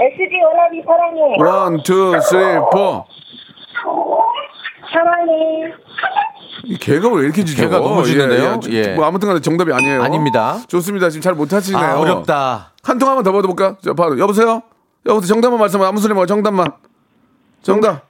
SG 0.00 0.36
워너비 0.42 0.82
사랑해. 0.84 1.20
one, 1.38 1.82
two, 1.82 2.12
three, 2.20 2.40
four. 2.72 3.04
사랑해. 4.92 5.72
이 6.64 6.76
개가 6.76 7.08
왜 7.08 7.24
이렇게 7.24 7.44
짖어? 7.44 7.62
개가 7.62 7.78
너무? 7.78 8.02
예, 8.08 8.68
예. 8.70 8.74
예. 8.90 8.94
뭐 8.94 9.04
아무튼 9.06 9.28
간에 9.28 9.40
정답이 9.40 9.72
아니에요. 9.72 10.02
아닙니다. 10.02 10.58
좋습니다. 10.68 11.08
지금 11.08 11.22
잘 11.22 11.34
못하시네요. 11.34 11.82
아, 11.82 11.98
어렵다. 11.98 12.72
한 12.82 12.98
통 12.98 13.08
한번 13.08 13.24
더 13.24 13.32
받아볼까? 13.32 13.76
자, 13.82 13.94
바로 13.94 14.18
여보세요. 14.18 14.62
여보세요. 15.06 15.28
정답만 15.34 15.58
말씀 15.58 15.82
아무 15.82 16.00
소리 16.00 16.14
말고 16.14 16.26
정답만. 16.26 16.72
정답. 17.62 18.06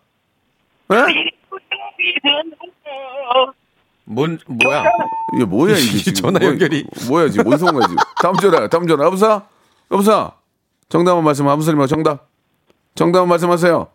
예? 0.92 1.32
뭔 4.04 4.38
뭐야? 4.46 4.84
이게 5.34 5.44
뭐야 5.44 5.76
이게 5.76 5.82
이 5.96 5.98
지금? 6.02 6.14
전화 6.14 6.38
뭐- 6.38 6.48
연결이. 6.48 6.84
뭐 7.08 7.22
야 7.22 7.28
지금 7.28 7.44
뭔 7.44 7.58
소리야 7.58 7.80
지금? 7.82 7.96
다음 8.22 8.34
전화. 8.36 8.68
다음 8.68 8.86
전화. 8.86 9.04
여보세요. 9.04 9.42
여보세요. 9.90 10.32
정답만 10.88 11.24
말씀 11.24 11.48
아무 11.48 11.62
소리 11.62 11.76
말고 11.76 11.86
정답. 11.86 12.28
정답만 12.94 13.28
말씀하세요. 13.30 13.88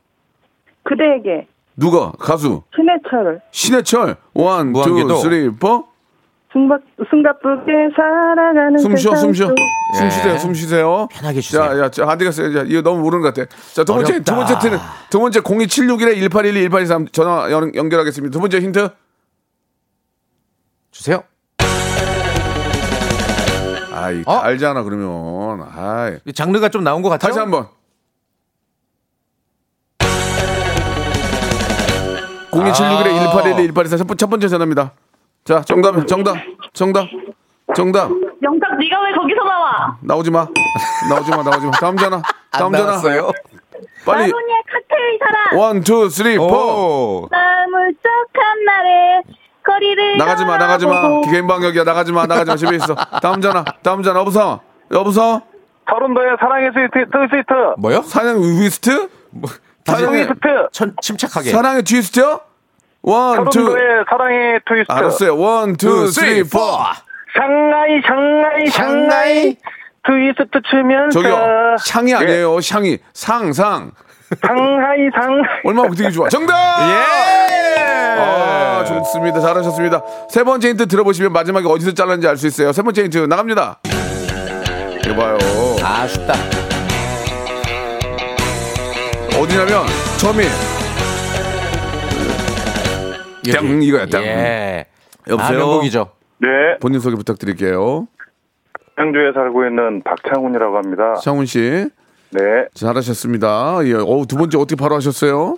그대에게 0.83 1.47
누가 1.75 2.11
가수 2.13 2.63
신해철 2.75 3.41
신해철 3.51 4.15
one, 4.33 4.74
two, 4.74 4.79
무한궤도. 4.79 5.15
three, 5.17 5.50
four. 5.51 5.88
숨바, 6.53 6.77
숨가쁘게 7.09 7.71
살아가는 7.95 8.77
숨 8.79 8.95
쉬어, 8.95 9.15
숨 9.15 9.33
쉬어. 9.33 9.47
속숨 9.47 10.05
예. 10.05 10.09
쉬세요, 10.09 10.37
숨 10.37 10.53
쉬세요. 10.53 11.07
편하게 11.11 11.41
쉬세요. 11.41 11.61
자, 11.63 11.77
야, 11.79 11.89
자, 11.91 12.05
어디 12.05 12.23
갔어요? 12.25 12.53
자, 12.53 12.63
이거 12.65 12.81
너무 12.81 13.01
모르는 13.01 13.21
것 13.21 13.33
같아. 13.33 13.49
자, 13.73 13.83
두 13.83 13.93
번째, 13.93 14.13
어렵다. 14.13 14.31
두 14.31 14.35
번째 14.37 14.53
힌트, 14.53 14.83
두 15.09 15.19
번째 15.19 15.39
02761에 15.41 16.15
1812, 16.19 16.69
1823 16.69 17.07
전화 17.11 17.51
연, 17.51 17.75
연결하겠습니다. 17.75 18.31
두 18.31 18.39
번째 18.39 18.59
힌트. 18.61 18.89
주세요. 20.91 21.23
아이, 23.91 24.23
어? 24.25 24.31
알잖아, 24.37 24.83
그러면. 24.83 25.67
아이. 25.75 26.17
이 26.25 26.31
장르가 26.33 26.69
좀 26.69 26.83
나온 26.83 27.01
것 27.01 27.09
같아요. 27.09 27.29
다시 27.29 27.39
한 27.39 27.51
번. 27.51 27.67
02761에 32.51 33.31
1812, 33.31 33.67
1824 33.73 33.97
첫, 33.97 34.07
번- 34.07 34.17
첫 34.17 34.29
번째 34.29 34.47
전화입니다. 34.47 34.93
자, 35.47 35.61
정답, 35.61 36.05
정답, 36.05 36.35
정답, 36.73 37.07
정답. 37.73 38.11
영탁 38.43 38.77
네가 38.79 39.01
왜 39.01 39.13
거기서 39.13 39.43
나와? 39.45 39.97
나오지 40.01 40.29
마. 40.29 40.45
나오지 41.09 41.31
마, 41.31 41.37
나오지 41.41 41.65
마. 41.67 41.71
다음 41.71 41.95
전화. 41.95 42.21
다음 42.51 42.73
전화. 42.73 42.85
나왔어요. 42.85 43.31
빨리. 44.05 44.29
마로니에의 44.29 44.63
칵테일 44.67 45.19
사랑. 45.19 45.57
one, 45.62 45.81
two, 45.86 46.09
three, 46.09 46.38
four. 46.38 46.43
오. 46.45 47.29
마음 47.31 47.79
울적한 47.79 48.65
날에 48.65 49.21
거리를 49.63 50.17
나가지 50.17 50.43
마, 50.43 50.57
나가지 50.57 50.85
마. 50.85 51.21
개인 51.31 51.47
방역이야. 51.47 51.85
나가지 51.85 52.11
마, 52.11 52.25
나가지 52.25 52.51
마. 52.51 52.57
집에 52.57 52.75
있어. 52.75 52.93
다음 53.21 53.39
전화, 53.39 53.63
다음 53.81 54.03
전화. 54.03 54.19
여보세요? 54.19 54.59
여보세요? 54.91 55.41
설운도의 55.89 56.36
사랑의 56.41 56.71
스위트 56.73 57.09
트위스트 57.09 57.53
뭐요? 57.77 58.01
사냥 58.01 58.41
위스트? 58.41 59.07
사랑의, 59.85 60.25
트위스트 60.27 60.67
천, 60.73 60.93
침착하게. 61.01 61.51
사랑의 61.51 61.83
트위스트요? 61.83 62.41
one, 63.09 63.45
two. 63.50 63.62
설운도의 63.62 64.05
사랑의 64.09 64.59
트위스트 64.67 64.91
알았어요. 64.91 65.37
one, 65.38 65.77
two, 65.77 66.07
three, 66.07 66.43
four. 66.43 66.59
샹하이 67.33 68.01
샹하이 68.05 68.67
샹하이 68.69 69.55
트위스트 70.05 70.59
추면서 70.69 71.21
저기요. 71.21 71.75
샹이 71.79 72.11
예. 72.11 72.15
아니에요. 72.15 72.59
샹이. 72.59 72.97
상, 73.13 73.53
상. 73.53 73.91
상하이 74.45 75.09
상 75.15 75.41
얼마나 75.63 75.89
되게 75.95 76.09
좋아. 76.11 76.27
정답! 76.27 76.53
예. 76.81 77.81
아, 78.19 78.83
좋습니다. 78.85 79.39
잘하셨습니다. 79.39 80.01
세 80.29 80.43
번째 80.43 80.67
힌트 80.69 80.87
들어보시면 80.87 81.31
마지막에 81.31 81.65
어디서 81.65 81.93
잘랐는지 81.93 82.27
알 82.27 82.35
수 82.35 82.47
있어요. 82.47 82.73
세 82.73 82.81
번째 82.81 83.03
힌트 83.03 83.19
나갑니다. 83.19 83.79
이봐요. 85.07 85.37
아, 85.81 86.05
쉽다. 86.07 86.33
어디냐면 89.39 89.85
처음이 90.17 90.43
땡 93.51 93.81
이거야 93.81 94.05
땡. 94.05 94.21
예. 94.23 94.85
여보세요. 95.29 95.57
아, 95.57 95.59
명곡이죠. 95.59 96.11
네 96.39 96.47
본인 96.79 96.99
소개 96.99 97.15
부탁드릴게요. 97.15 98.07
청주에 98.97 99.31
살고 99.33 99.65
있는 99.65 100.01
박창훈이라고 100.03 100.77
합니다 100.77 101.13
창훈 101.15 101.45
씨 101.45 101.87
네 102.31 102.67
잘하셨습니다. 102.73 103.79
예. 103.85 103.93
어우 103.93 104.25
두 104.27 104.35
번째 104.37 104.57
어떻게 104.57 104.75
바로 104.75 104.95
하셨어요? 104.95 105.57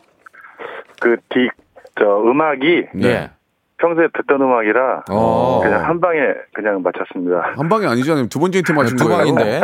그 1.02 1.16
딕 1.30 1.50
저 1.98 2.06
음악이 2.06 2.86
예. 3.04 3.32
평소에 3.78 4.08
듣던 4.14 4.42
음악이라 4.42 5.04
어. 5.10 5.62
그냥 5.64 5.86
한 5.86 6.00
방에 6.02 6.20
그냥 6.54 6.82
맞췄습니다. 6.84 7.54
한 7.58 7.70
방이 7.70 7.86
아니잖아요. 7.88 8.28
두 8.28 8.40
번째 8.40 8.58
힌트 8.60 8.72
맞춘 8.74 8.98
두 8.98 9.06
거예요. 9.08 9.20
방인데. 9.34 9.62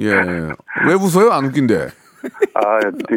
예. 0.00 0.12
왜 0.86 0.94
웃어요? 0.94 1.30
안 1.32 1.46
웃긴데. 1.46 1.88
아, 2.54 2.78
그 3.08 3.16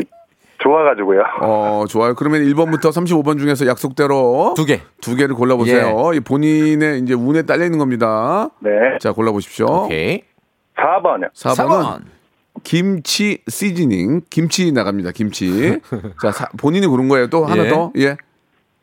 좋아가지고요. 0.63 1.21
어, 1.41 1.85
좋아요. 1.89 2.13
그러면 2.13 2.41
1번부터 2.43 2.91
35번 2.91 3.39
중에서 3.39 3.65
약속대로 3.67 4.53
두 4.55 4.65
개. 4.65 4.81
두 5.01 5.15
개를 5.15 5.35
골라보세요. 5.35 6.11
이 6.13 6.19
본인의 6.19 6.99
이제 6.99 7.13
운에 7.13 7.43
딸려 7.43 7.65
있는 7.65 7.79
겁니다. 7.79 8.49
네. 8.59 8.69
자, 8.99 9.11
골라보십시오. 9.11 9.65
오케이. 9.85 10.23
4번이요. 10.75 11.31
4번은 11.33 11.55
사 11.55 11.67
번. 11.67 12.05
김치 12.63 13.39
시즈닝. 13.47 14.21
김치 14.29 14.71
나갑니다. 14.71 15.11
김치. 15.11 15.79
자, 16.21 16.31
사- 16.31 16.49
본인이 16.59 16.85
고른 16.85 17.07
거예요. 17.07 17.27
또 17.27 17.45
하나 17.45 17.65
예. 17.65 17.69
더. 17.69 17.91
예. 17.97 18.17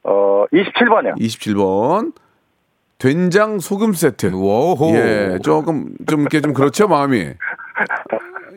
어, 0.05 0.45
27번이요. 0.53 1.19
27번. 1.21 2.13
된장 2.99 3.61
소금 3.61 3.93
세트. 3.93 4.33
오호. 4.35 4.91
예, 4.97 5.39
조금 5.45 5.95
좀 6.09 6.23
이렇게 6.23 6.41
좀 6.41 6.53
그렇죠 6.55 6.89
마음이. 6.89 7.29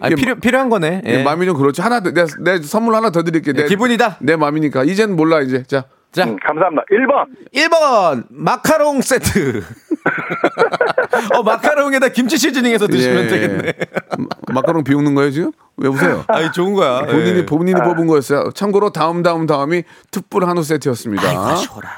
아, 0.01 0.07
이게 0.07 0.15
필요 0.15 0.35
필요한 0.35 0.69
거네. 0.69 1.01
예. 1.05 1.19
예, 1.19 1.23
마음이 1.23 1.45
좀 1.45 1.57
그렇죠. 1.57 1.83
하나 1.83 2.01
더, 2.01 2.11
내, 2.11 2.25
내 2.43 2.61
선물 2.61 2.95
하나 2.95 3.09
더 3.11 3.23
드릴게. 3.23 3.53
내, 3.53 3.65
기분이다. 3.65 4.17
내 4.21 4.35
마음이니까. 4.35 4.83
이젠 4.83 5.15
몰라 5.15 5.41
이제. 5.41 5.63
자, 5.63 5.85
자, 6.11 6.23
음, 6.25 6.35
감사합니다. 6.45 6.83
1번. 6.91 7.25
1번 7.53 8.23
마카롱 8.29 9.01
세트. 9.01 9.63
어, 11.35 11.43
마카롱에다 11.43 12.09
김치 12.09 12.37
시즈닝해서 12.37 12.87
드시면 12.87 13.25
예. 13.25 13.27
되겠네. 13.27 13.73
마- 14.17 14.25
마카롱 14.55 14.83
비우는 14.83 15.13
거예요 15.15 15.31
지금? 15.31 15.51
왜 15.77 15.87
웃어요? 15.87 16.25
아이 16.27 16.51
좋은 16.51 16.73
거야. 16.73 17.01
본인이 17.05 17.39
예. 17.39 17.45
본인이 17.45 17.79
뽑은 17.81 18.07
거였어요. 18.07 18.49
참고로 18.53 18.91
다음 18.91 19.21
다음 19.23 19.45
다음이 19.45 19.83
특불 20.09 20.45
한우 20.45 20.63
세트였습니다. 20.63 21.23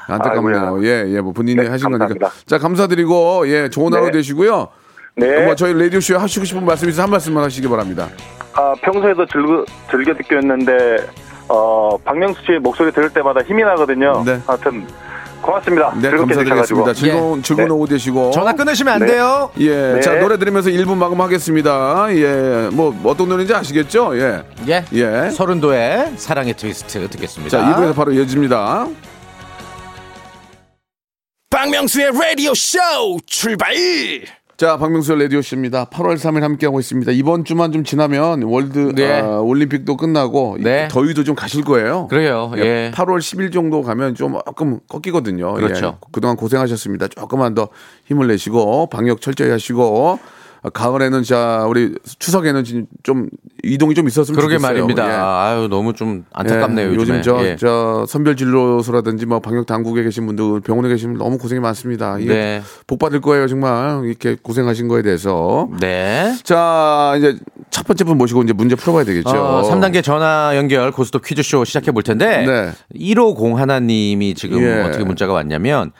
안타깝네요. 0.08 0.60
아이고야. 0.64 0.84
예, 0.88 1.14
예, 1.16 1.20
뭐 1.20 1.32
본인이 1.32 1.62
네, 1.62 1.68
하신 1.68 1.90
감사합니다. 1.90 2.26
거니까. 2.28 2.30
자, 2.46 2.58
감사드리고 2.58 3.48
예, 3.48 3.68
좋은 3.70 3.92
하루 3.94 4.06
네. 4.06 4.12
되시고요. 4.12 4.68
네. 5.16 5.44
뭐 5.44 5.54
저희 5.54 5.72
라디오 5.72 6.00
쇼에 6.00 6.16
하시고 6.16 6.44
싶은 6.44 6.64
말씀 6.64 6.88
있으면 6.88 7.04
한 7.04 7.10
말씀만 7.10 7.44
하시기 7.44 7.68
바랍니다. 7.68 8.08
아, 8.54 8.74
평소에도 8.82 9.26
즐겨, 9.26 9.64
즐겨 9.90 10.14
듣고 10.14 10.34
있는데, 10.40 10.96
어, 11.48 11.96
박명수 12.04 12.40
씨 12.46 12.52
목소리 12.60 12.92
들을 12.92 13.10
때마다 13.10 13.40
힘이 13.42 13.62
나거든요. 13.62 14.22
네. 14.24 14.40
하여튼, 14.46 14.86
고맙습니다. 15.40 15.92
네, 15.96 16.08
즐겁게 16.08 16.34
감사드리겠습니다. 16.34 16.92
즐거운 16.94 17.42
즐거운 17.42 17.68
네. 17.68 17.74
오후 17.74 17.86
되시고. 17.86 18.30
전화 18.30 18.54
끊으시면 18.54 18.94
안 18.94 19.00
네. 19.00 19.06
돼요. 19.08 19.50
예, 19.58 19.92
네. 19.94 20.00
자 20.00 20.14
노래 20.14 20.38
들으면서 20.38 20.70
1분 20.70 20.96
마감하겠습니다. 20.96 22.06
예, 22.16 22.70
뭐 22.72 22.98
어떤 23.04 23.28
노래인지 23.28 23.54
아시겠죠? 23.54 24.16
예, 24.18 24.42
예. 24.68 24.84
예. 24.94 25.30
설운도의 25.30 26.14
사랑의 26.16 26.54
트위스트 26.54 27.06
듣겠습니다. 27.10 27.58
자 27.58 27.74
2부에서 27.76 27.94
바로 27.94 28.12
이어집니다. 28.12 28.86
박명수의 31.50 32.12
라디오 32.18 32.54
쇼 32.54 32.78
출발 33.26 33.74
자, 34.56 34.76
박명수의 34.76 35.18
라디오 35.18 35.40
쇼입니다. 35.40 35.86
8월 35.86 36.14
3일 36.14 36.40
함께하고 36.40 36.78
있습니다. 36.78 37.10
이번 37.10 37.44
주만 37.44 37.72
좀 37.72 37.82
지나면 37.82 38.44
월드 38.44 38.92
네. 38.94 39.20
아, 39.20 39.40
올림픽도 39.40 39.96
끝나고 39.96 40.58
네. 40.60 40.86
더위도 40.88 41.24
좀 41.24 41.34
가실 41.34 41.64
거예요. 41.64 42.06
그래요. 42.06 42.52
예. 42.58 42.92
8월 42.94 43.18
10일 43.18 43.52
정도 43.52 43.82
가면 43.82 44.14
좀 44.14 44.38
조금 44.46 44.78
꺾이거든요. 44.88 45.54
그렇죠. 45.54 45.98
예. 46.00 46.06
그동안 46.12 46.36
고생하셨습니다. 46.36 47.08
조금만 47.08 47.56
더 47.56 47.68
힘을 48.06 48.28
내시고 48.28 48.86
방역 48.90 49.20
철저히 49.20 49.50
하시고 49.50 50.20
아, 50.22 50.33
가을에는 50.72 51.22
자 51.24 51.64
우리 51.68 51.94
추석에는 52.18 52.64
진- 52.64 52.86
좀 53.02 53.28
이동이 53.62 53.94
좀 53.94 54.08
있었으면 54.08 54.36
그러게 54.36 54.54
좋겠어요. 54.56 54.72
말입니다. 54.72 55.08
예. 55.08 55.12
아유 55.12 55.68
너무 55.68 55.92
좀 55.92 56.24
안타깝네요. 56.32 56.90
예. 56.90 56.94
요즘 56.94 57.20
저, 57.22 57.44
예. 57.44 57.56
저 57.58 58.06
선별 58.08 58.34
진료소라든지 58.36 59.26
뭐 59.26 59.40
방역 59.40 59.66
당국에 59.66 60.02
계신 60.02 60.26
분들 60.26 60.60
병원에 60.60 60.88
계신 60.88 61.10
분들 61.10 61.24
너무 61.24 61.36
고생이 61.38 61.60
많습니다. 61.60 62.18
이게 62.18 62.32
네. 62.32 62.62
복 62.86 62.98
받을 62.98 63.20
거예요 63.20 63.46
정말 63.46 64.04
이렇게 64.04 64.36
고생하신 64.42 64.88
거에 64.88 65.02
대해서. 65.02 65.68
네. 65.80 66.34
자 66.44 67.14
이제 67.18 67.36
첫 67.70 67.86
번째 67.86 68.04
분 68.04 68.16
모시고 68.18 68.42
이제 68.42 68.52
문제 68.52 68.74
풀어봐야 68.74 69.04
되겠죠. 69.04 69.30
어, 69.30 69.70
3단계 69.70 70.02
전화 70.02 70.52
연결 70.56 70.92
고스톱 70.92 71.24
퀴즈쇼 71.24 71.64
시작해 71.64 71.90
볼 71.92 72.02
텐데 72.02 72.44
네. 72.46 72.72
150 73.14 73.58
하나님이 73.58 74.34
지금 74.34 74.62
예. 74.62 74.82
어떻게 74.82 75.04
문자가 75.04 75.32
왔냐면 75.34 75.92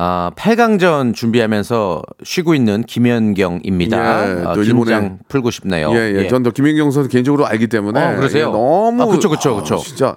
아, 0.00 0.30
8강전 0.36 1.12
준비하면서 1.12 2.02
쉬고 2.22 2.54
있는 2.54 2.84
김연경입니다. 2.84 3.98
예, 4.42 4.44
아, 4.46 4.52
또 4.54 4.62
일본에- 4.62 5.18
풀고 5.26 5.50
싶네요. 5.50 5.90
예, 5.92 6.14
예. 6.14 6.28
전더 6.28 6.50
김연경 6.50 6.92
선수 6.92 7.08
개인적으로 7.08 7.48
알기 7.48 7.66
때문에 7.66 8.00
어, 8.00 8.14
그러세요? 8.14 8.46
예, 8.46 8.52
너무 8.52 9.02
아, 9.02 9.06
그쵸, 9.06 9.28
그쵸, 9.28 9.56
그쵸. 9.56 9.74
아, 9.74 9.78
진짜 9.78 10.16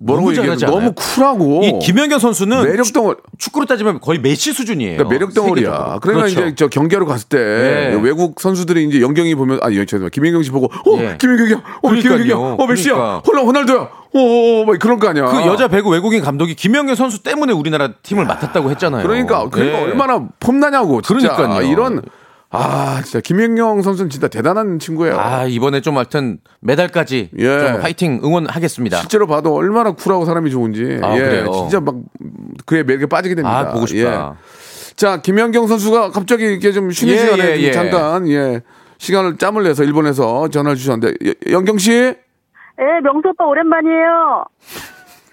뭐라고 0.00 0.30
얘기해 0.32 0.56
너무? 0.56 0.92
쿨하고 0.94 1.62
이 1.64 1.78
김연경 1.84 2.18
선수는 2.18 2.64
매력 2.64 2.92
덩어리 2.92 3.16
축구로 3.38 3.66
따지면 3.66 4.00
거의 4.00 4.20
메시 4.20 4.52
수준이에요. 4.52 4.96
그러니까 4.98 5.12
매력 5.12 5.34
덩어리야. 5.34 5.98
그러면 6.00 6.22
그렇죠. 6.24 6.40
이제 6.46 6.54
저 6.54 6.68
경기하러 6.68 7.04
갔을 7.06 7.28
때 7.28 7.38
네. 7.38 8.00
외국 8.00 8.40
선수들이 8.40 8.84
이제 8.84 9.00
영경이 9.00 9.34
보면 9.34 9.58
아니 9.62 9.74
죄송합니다. 9.74 10.14
김연경 10.14 10.42
씨 10.42 10.50
보고 10.50 10.66
어 10.66 10.98
예. 11.00 11.16
김연경이야, 11.18 11.62
어. 11.82 11.90
김연경이야, 11.92 12.34
어 12.36 12.66
메시야, 12.66 12.94
그러니까. 12.94 13.22
홀라 13.26 13.42
호날두야, 13.42 13.88
어뭐 14.14 14.66
그럴 14.78 14.98
거 14.98 15.08
아니야. 15.08 15.26
그 15.26 15.46
여자 15.46 15.68
배구 15.68 15.90
외국인 15.90 16.22
감독이 16.22 16.54
김연경 16.54 16.94
선수 16.94 17.22
때문에 17.22 17.52
우리나라 17.52 17.88
팀을 18.02 18.24
맡았다고 18.24 18.70
했잖아요. 18.70 19.02
그러니까 19.06 19.48
그러니까 19.48 19.78
예. 19.78 19.82
얼마나 19.82 20.26
폼나냐고. 20.38 21.02
진짜. 21.02 21.34
그러니까요. 21.34 21.66
이런 21.70 22.02
아 22.50 23.02
진짜 23.04 23.20
김연경 23.20 23.82
선수는 23.82 24.08
진짜 24.10 24.26
대단한 24.28 24.78
친구예요. 24.78 25.18
아 25.18 25.44
이번에 25.44 25.80
좀 25.82 25.96
하여튼 25.96 26.38
메달까지 26.60 27.30
예. 27.38 27.58
좀 27.60 27.80
파이팅 27.80 28.20
응원하겠습니다. 28.24 28.96
실제로 29.00 29.26
봐도 29.26 29.54
얼마나 29.54 29.92
쿨하고 29.92 30.24
사람이 30.24 30.50
좋은지. 30.50 30.98
아, 31.02 31.14
예, 31.16 31.20
그래요? 31.20 31.52
진짜 31.52 31.80
막 31.80 31.96
그의 32.64 32.84
매력에 32.84 33.06
빠지게 33.06 33.34
됩니다. 33.34 33.58
아 33.58 33.72
보고 33.72 33.86
싶다. 33.86 34.36
예. 34.40 34.94
자, 34.96 35.20
김연경 35.20 35.66
선수가 35.66 36.10
갑자기 36.10 36.44
이렇게 36.44 36.72
좀 36.72 36.90
쉬는 36.90 37.14
예, 37.14 37.18
시간에 37.18 37.42
예, 37.50 37.54
좀 37.56 37.64
예. 37.64 37.72
잠깐 37.72 38.28
예 38.28 38.62
시간을 38.96 39.36
짬을 39.36 39.62
내서 39.64 39.84
일본에서 39.84 40.48
전화를 40.48 40.76
주셨는데 40.76 41.14
여- 41.28 41.52
연경 41.52 41.76
씨 41.78 41.92
예, 41.92 42.14
명수 43.02 43.28
오빠 43.28 43.44
오랜만이에요. 43.44 44.44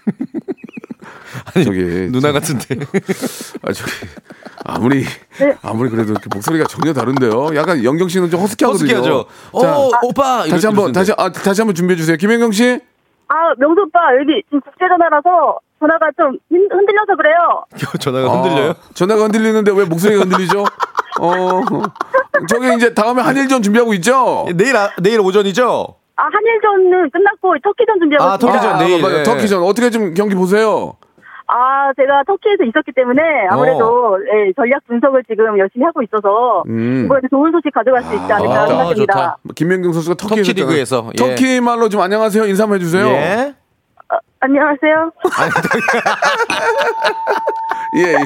저기 1.64 2.08
누나 2.10 2.32
같은데. 2.32 2.76
아, 3.62 3.72
저기 3.72 3.90
아무리 4.64 5.04
네. 5.38 5.56
아무리 5.62 5.90
그래도 5.90 6.14
목소리가 6.32 6.66
전혀 6.66 6.92
다른데요. 6.92 7.54
약간 7.56 7.82
연경 7.84 8.08
씨는 8.08 8.30
좀 8.30 8.40
허스키하거든요. 8.40 8.88
허스키하죠. 8.94 9.26
자, 9.62 9.76
어 9.76 9.90
오빠 10.02 10.44
다시 10.48 10.66
한번. 10.66 10.92
다시 10.92 11.12
아 11.16 11.30
다시 11.30 11.60
한번 11.60 11.74
준비해 11.74 11.96
주세요. 11.96 12.16
김연경 12.16 12.52
씨. 12.52 12.80
아, 13.28 13.34
명수 13.58 13.80
오빠 13.82 13.98
여기 14.20 14.40
지금 14.46 14.60
국제 14.60 14.86
전화라서 14.88 15.58
전화가 15.80 16.06
좀 16.16 16.38
흔- 16.48 16.68
흔들려서 16.70 17.16
그래요. 17.16 17.64
전화가 18.00 18.28
흔들려요? 18.42 18.70
아, 18.70 18.74
전화가 18.94 19.24
흔들리는데 19.24 19.72
왜 19.72 19.84
목소리가 19.84 20.22
흔들리죠? 20.22 20.64
어. 21.20 21.60
저기 22.48 22.74
이제 22.76 22.94
다음에 22.94 23.22
한일전 23.22 23.62
준비하고 23.62 23.94
있죠? 23.94 24.46
내일 24.54 24.76
아, 24.76 24.90
내일 25.00 25.20
오전이죠? 25.20 25.96
아, 26.16 26.22
한일전은 26.32 27.10
끝났고 27.10 27.54
터키전 27.62 27.98
준비하고 28.00 28.24
아, 28.24 28.34
있습니다. 28.34 28.58
터키전 28.60 28.78
내일. 28.86 29.02
맞아요. 29.02 29.18
예. 29.18 29.22
터키전 29.22 29.62
어떻게 29.62 29.90
좀 29.90 30.14
경기 30.14 30.34
보세요? 30.34 30.94
아, 31.48 31.92
제가 31.94 32.24
터키에서 32.26 32.64
있었기 32.64 32.90
때문에 32.96 33.22
아무래도 33.50 34.18
예, 34.24 34.52
전략 34.54 34.84
분석을 34.88 35.22
지금 35.28 35.56
열심히 35.58 35.84
하고 35.84 36.02
있어서 36.02 36.64
음. 36.66 37.04
이번에 37.04 37.20
좋은 37.30 37.52
소식 37.52 37.72
가져갈 37.72 38.02
수 38.02 38.14
있지 38.14 38.32
않을까 38.32 38.62
아, 38.62 38.66
생각됩니다. 38.66 39.14
좋다. 39.14 39.36
김연경 39.54 39.92
선수가 39.92 40.16
터키 40.16 40.40
있었잖아요. 40.40 40.70
리그에서, 40.70 41.10
예. 41.12 41.16
터키 41.16 41.60
말로 41.60 41.88
좀 41.88 42.00
안녕하세요 42.00 42.46
인사 42.46 42.64
한번 42.64 42.80
해주세요. 42.80 43.06
예. 43.08 43.54
안녕하세요. 44.40 45.10
예. 47.98 48.02
예. 48.12 48.16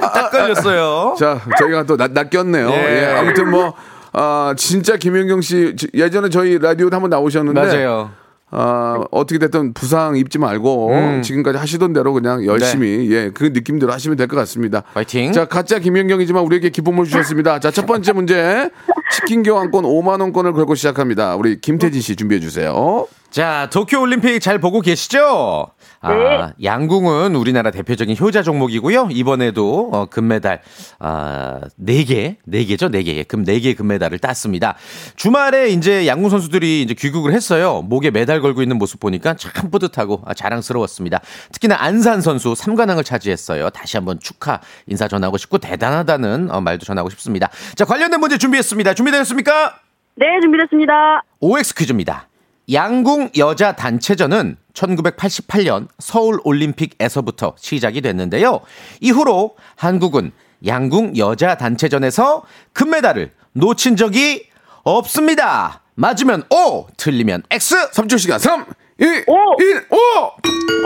딱 0.00 0.30
걸렸어요. 0.30 1.14
자 1.18 1.40
저희가 1.58 1.84
또 1.84 1.96
낚, 1.96 2.12
낚였네요. 2.12 2.68
예. 2.70 2.74
예. 2.74 3.14
아무튼 3.18 3.50
뭐 3.50 3.74
아, 4.12 4.54
진짜 4.56 4.96
김연경 4.96 5.40
씨 5.40 5.74
지- 5.76 5.88
예전에 5.94 6.28
저희 6.28 6.58
라디오도 6.58 6.94
한번 6.94 7.10
나오셨는데 7.10 7.60
맞아요. 7.60 8.10
아, 8.52 9.04
어떻게 9.12 9.38
됐든 9.38 9.74
부상 9.74 10.16
입지 10.16 10.38
말고 10.38 10.88
음. 10.90 11.22
지금까지 11.22 11.56
하시던 11.58 11.92
대로 11.92 12.12
그냥 12.12 12.44
열심히 12.44 13.08
예, 13.12 13.30
그 13.32 13.44
느낌대로 13.44 13.92
하시면 13.92 14.16
될 14.16 14.26
것 14.26 14.34
같습니다. 14.38 14.82
파이팅. 14.92 15.30
자, 15.32 15.44
가짜 15.44 15.78
김연경이지만 15.78 16.42
우리에게 16.42 16.70
기쁨을 16.70 17.04
주셨습니다. 17.04 17.60
자, 17.60 17.70
첫 17.70 17.86
번째 17.86 18.12
문제. 18.12 18.70
치킨 19.12 19.44
교환권 19.44 19.84
5만 19.84 20.20
원권을 20.20 20.52
걸고 20.52 20.74
시작합니다. 20.74 21.36
우리 21.36 21.60
김태진 21.60 22.00
씨 22.00 22.16
준비해 22.16 22.40
주세요. 22.40 23.06
자, 23.30 23.68
도쿄 23.72 24.00
올림픽 24.00 24.40
잘 24.40 24.58
보고 24.58 24.80
계시죠? 24.80 25.68
아, 26.00 26.14
네. 26.14 26.52
양궁은 26.64 27.36
우리나라 27.36 27.70
대표적인 27.70 28.16
효자 28.18 28.42
종목이고요. 28.42 29.08
이번에도 29.12 29.90
어, 29.92 30.06
금메달 30.06 30.62
아, 30.98 31.60
4개, 31.80 32.36
4개죠? 32.48 32.90
4개. 32.92 33.28
금 33.28 33.44
4개 33.44 33.76
금메달을 33.76 34.18
땄습니다. 34.18 34.74
주말에 35.14 35.68
이제 35.68 36.08
양궁 36.08 36.28
선수들이 36.28 36.82
이제 36.82 36.94
귀국을 36.94 37.32
했어요. 37.32 37.82
목에 37.82 38.10
메달 38.10 38.40
걸고 38.40 38.62
있는 38.62 38.78
모습 38.78 38.98
보니까 38.98 39.34
참 39.34 39.70
뿌듯하고 39.70 40.22
아, 40.24 40.34
자랑스러웠습니다. 40.34 41.20
특히나 41.52 41.76
안산 41.78 42.22
선수 42.22 42.54
3관왕을 42.54 43.04
차지했어요. 43.04 43.70
다시 43.70 43.96
한번 43.96 44.18
축하 44.18 44.58
인사 44.88 45.06
전하고 45.06 45.36
싶고 45.36 45.58
대단하다는 45.58 46.50
어, 46.50 46.60
말도 46.60 46.84
전하고 46.84 47.10
싶습니다. 47.10 47.48
자, 47.76 47.84
관련된 47.84 48.18
문제 48.18 48.38
준비했습니다. 48.38 48.94
준비되셨습니까? 48.94 49.76
네, 50.16 50.26
준비됐습니다. 50.42 51.22
OX 51.38 51.74
퀴즈입니다. 51.76 52.29
양궁 52.72 53.30
여자 53.36 53.72
단체전은 53.72 54.56
1988년 54.74 55.88
서울 55.98 56.38
올림픽에서부터 56.44 57.54
시작이 57.58 58.00
됐는데요. 58.00 58.60
이후로 59.00 59.56
한국은 59.76 60.32
양궁 60.64 61.16
여자 61.16 61.56
단체전에서 61.56 62.44
금메달을 62.72 63.32
놓친 63.52 63.96
적이 63.96 64.46
없습니다. 64.84 65.82
맞으면 65.94 66.44
O, 66.50 66.86
틀리면 66.96 67.42
X. 67.50 67.90
3초 67.90 68.18
시간 68.18 68.38
3, 68.38 68.64
2, 69.00 69.04
오! 69.28 69.34
1, 69.58 69.86
5! 69.90 69.96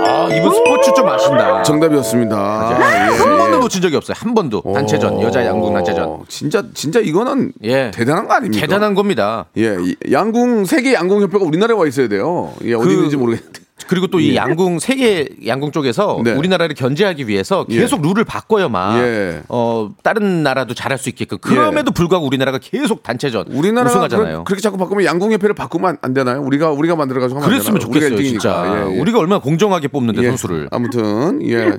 아, 0.06 0.28
이분 0.32 0.54
스포츠 0.54 0.92
좀 0.94 1.08
아신다. 1.08 1.62
정답이었습니다. 1.64 2.36
예, 2.70 3.16
한 3.16 3.36
번도 3.38 3.56
예. 3.56 3.60
놓친 3.60 3.82
적이 3.82 3.96
없어요. 3.96 4.14
한 4.18 4.34
번도. 4.34 4.62
단체전, 4.72 5.14
오, 5.14 5.22
여자 5.22 5.44
양궁 5.44 5.74
단체전. 5.74 6.24
진짜, 6.28 6.62
진짜 6.74 7.00
이거는 7.00 7.52
예. 7.64 7.90
대단한 7.92 8.28
거 8.28 8.34
아닙니까? 8.34 8.60
대단한 8.60 8.94
겁니다. 8.94 9.46
예, 9.56 9.76
이 9.80 9.96
양궁, 10.12 10.64
세계 10.64 10.94
양궁협회가 10.94 11.44
우리나라에 11.44 11.76
와 11.76 11.86
있어야 11.86 12.06
돼요. 12.08 12.52
예, 12.64 12.74
어디 12.74 12.86
그- 12.86 12.92
있는지 12.92 13.16
모르겠는데. 13.16 13.60
그리고 13.88 14.06
또이 14.06 14.36
양궁 14.36 14.78
세계 14.78 15.28
양궁 15.46 15.72
쪽에서 15.72 16.20
네. 16.24 16.32
우리나라를 16.32 16.74
견제하기 16.76 17.26
위해서 17.26 17.66
예. 17.70 17.80
계속 17.80 18.02
룰을 18.02 18.24
바꿔요, 18.24 18.68
막. 18.68 18.98
예. 19.00 19.42
어, 19.48 19.90
다른 20.02 20.42
나라도 20.44 20.74
잘할 20.74 20.96
수 20.96 21.08
있게끔. 21.08 21.38
그럼에도 21.38 21.90
불구하고 21.90 22.24
우리나라가 22.24 22.58
계속 22.62 23.02
단체전 23.02 23.46
우리나라가 23.48 23.90
우승하잖아요. 23.90 24.44
그렇게 24.44 24.62
자꾸 24.62 24.78
바꾸면 24.78 25.04
양궁협회를 25.04 25.54
바꾸면 25.54 25.90
안- 25.90 25.98
안 26.02 26.14
되나요? 26.14 26.40
우리가, 26.42 26.70
우리가 26.70 26.94
만들어 26.96 27.20
가지고 27.20 27.40
하면 27.40 27.50
안 27.52 27.58
그랬으면? 27.58 27.76
우리가 27.82 27.86
좋겠어요, 27.86 28.10
일등이니까. 28.10 28.40
진짜. 28.40 28.64
예, 28.90 28.94
예. 28.96 29.00
우리가 29.00 29.18
얼마나 29.18 29.40
공정하게 29.40 29.88
뽑는데 29.88 30.22
예. 30.22 30.28
선수를. 30.28 30.68
아무튼 30.70 31.42
예 31.48 31.78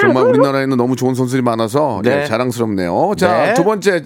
정말 0.00 0.24
우리나라에는 0.26 0.76
너무 0.76 0.94
좋은 0.96 1.14
선수들이 1.14 1.42
많아서 1.42 2.00
예, 2.06 2.08
네. 2.08 2.24
자랑스럽네요. 2.26 3.12
자 3.18 3.46
네. 3.46 3.54
두 3.54 3.64
번째 3.64 4.04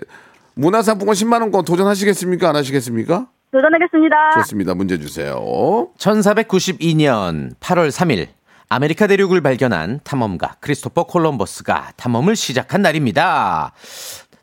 문화상품권 0.55 1.14
10만 1.14 1.42
원권 1.42 1.64
도전하시겠습니까? 1.66 2.49
안 2.49 2.57
하시겠습니까? 2.57 3.27
도전하겠습니다. 3.53 4.33
좋습니다. 4.43 4.75
문제 4.75 4.99
주세요. 4.99 5.35
1492년 5.99 7.55
8월 7.61 7.91
3일 7.91 8.29
아메리카 8.69 9.07
대륙을 9.07 9.41
발견한 9.41 10.01
탐험가 10.03 10.57
크리스토퍼 10.61 11.05
콜럼버스가 11.05 11.93
탐험을 11.97 12.35
시작한 12.37 12.83
날입니다. 12.83 13.73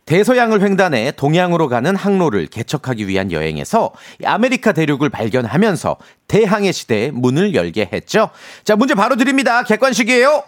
대서양을 0.06 0.62
횡단해 0.62 1.12
동양으로 1.12 1.70
가는 1.70 1.96
항로를 1.96 2.48
개척하기 2.48 3.08
위한 3.08 3.32
여행에서 3.32 3.94
이 4.22 4.26
아메리카 4.26 4.74
대륙을 4.74 5.10
발견하면서 5.10 5.98
대항해 6.28 6.72
시대의 6.72 7.12
문을 7.12 7.56
열게 7.56 7.89
했죠. 7.92 8.30
자, 8.66 8.76
문제 8.76 8.96
바로 8.96 9.16
드립니다. 9.16 9.63
객관식이에요. 9.63 10.44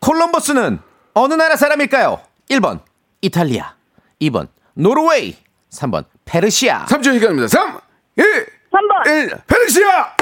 콜럼버스는 0.00 0.78
어느 1.14 1.34
나라 1.34 1.56
사람일까요? 1.56 2.20
1번 2.50 2.80
이탈리아, 3.20 3.74
2번 4.22 4.48
노르웨이, 4.74 5.36
3번 5.72 6.04
페르시아. 6.24 6.86
3초 6.86 7.12
시간입니다. 7.14 7.48
3, 7.48 7.80
2, 8.20 8.22
3번. 8.70 9.06
1, 9.06 9.30
페르시아! 9.46 10.14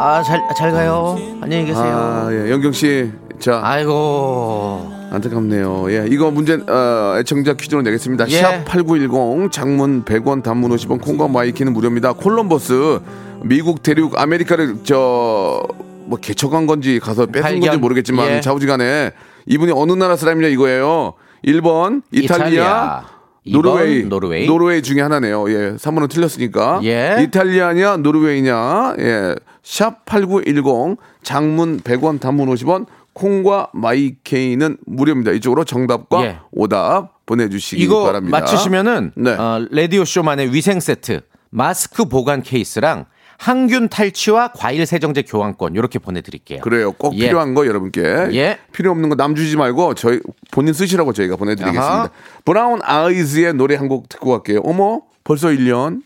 아, 0.00 0.22
잘, 0.24 0.40
잘 0.56 0.70
가요. 0.70 1.18
안녕히 1.40 1.64
계세요. 1.66 1.84
아, 1.84 2.28
예, 2.32 2.50
영경 2.52 2.70
씨. 2.72 3.10
자, 3.40 3.60
아이고. 3.64 4.92
안타깝네요. 5.10 5.90
예, 5.90 6.06
이거 6.08 6.30
문제, 6.30 6.54
어, 6.54 7.16
애청자 7.18 7.54
퀴즈로 7.54 7.82
내겠습니다. 7.82 8.28
예. 8.28 8.42
샵8910, 8.64 9.50
장문 9.50 10.04
100원, 10.04 10.42
단문 10.44 10.70
50원, 10.70 11.00
콩과 11.02 11.26
마이케이는 11.28 11.72
무료입니다. 11.72 12.12
콜럼버스, 12.12 13.00
미국 13.42 13.82
대륙 13.82 14.18
아메리카를, 14.20 14.84
저, 14.84 15.62
뭐, 16.04 16.18
개척한 16.20 16.66
건지 16.66 17.00
가서 17.00 17.26
뺏은 17.26 17.42
발견. 17.42 17.60
건지 17.60 17.78
모르겠지만, 17.78 18.28
예. 18.30 18.40
좌우지간에 18.40 19.10
이분이 19.46 19.72
어느 19.74 19.92
나라 19.92 20.14
사람이냐 20.16 20.48
이거예요. 20.48 21.14
1번, 21.44 22.02
이탈리아, 22.12 22.46
이탈리아. 22.46 23.04
노르웨이, 23.46 23.98
이번 23.98 24.08
노르웨이. 24.08 24.82
중에 24.82 25.00
하나네요. 25.00 25.50
예, 25.50 25.76
3번은 25.76 26.10
틀렸으니까. 26.10 26.80
예. 26.84 27.18
이탈리아냐, 27.22 27.98
노르웨이냐, 27.98 28.94
예, 28.98 29.34
샵8910, 29.62 30.96
장문 31.22 31.80
100원, 31.80 32.20
단문 32.20 32.48
50원, 32.48 32.86
콩과 33.12 33.70
마이케이는 33.72 34.76
무료입니다. 34.86 35.32
이쪽으로 35.32 35.64
정답과 35.64 36.24
예. 36.24 36.38
오답 36.52 37.26
보내주시기 37.26 37.82
이거 37.82 38.04
바랍니다. 38.04 38.38
맞추시면은 38.38 39.12
네. 39.16 39.30
어, 39.32 39.66
라디오 39.70 40.04
쇼만의 40.04 40.54
위생 40.54 40.80
세트, 40.80 41.20
마스크 41.50 42.04
보관 42.04 42.42
케이스랑 42.42 43.06
항균 43.38 43.88
탈취와 43.88 44.52
과일 44.52 44.84
세정제 44.84 45.22
교환권 45.22 45.74
이렇게 45.76 45.98
보내드릴게요. 46.00 46.60
그래요. 46.60 46.92
꼭 46.92 47.14
예. 47.14 47.26
필요한 47.26 47.54
거 47.54 47.66
여러분께 47.66 48.02
예. 48.32 48.58
필요 48.72 48.90
없는 48.90 49.08
거 49.08 49.14
남 49.14 49.34
주지 49.34 49.56
말고 49.56 49.94
저희 49.94 50.20
본인 50.50 50.74
쓰시라고 50.74 51.12
저희가 51.12 51.36
보내드리겠습니다. 51.36 51.92
아하. 51.94 52.10
브라운 52.44 52.80
아이즈의 52.82 53.54
노래 53.54 53.76
한 53.76 53.88
곡 53.88 54.08
듣고 54.08 54.32
갈게요. 54.32 54.60
어머 54.64 55.00
벌써 55.24 55.48
1년. 55.48 56.02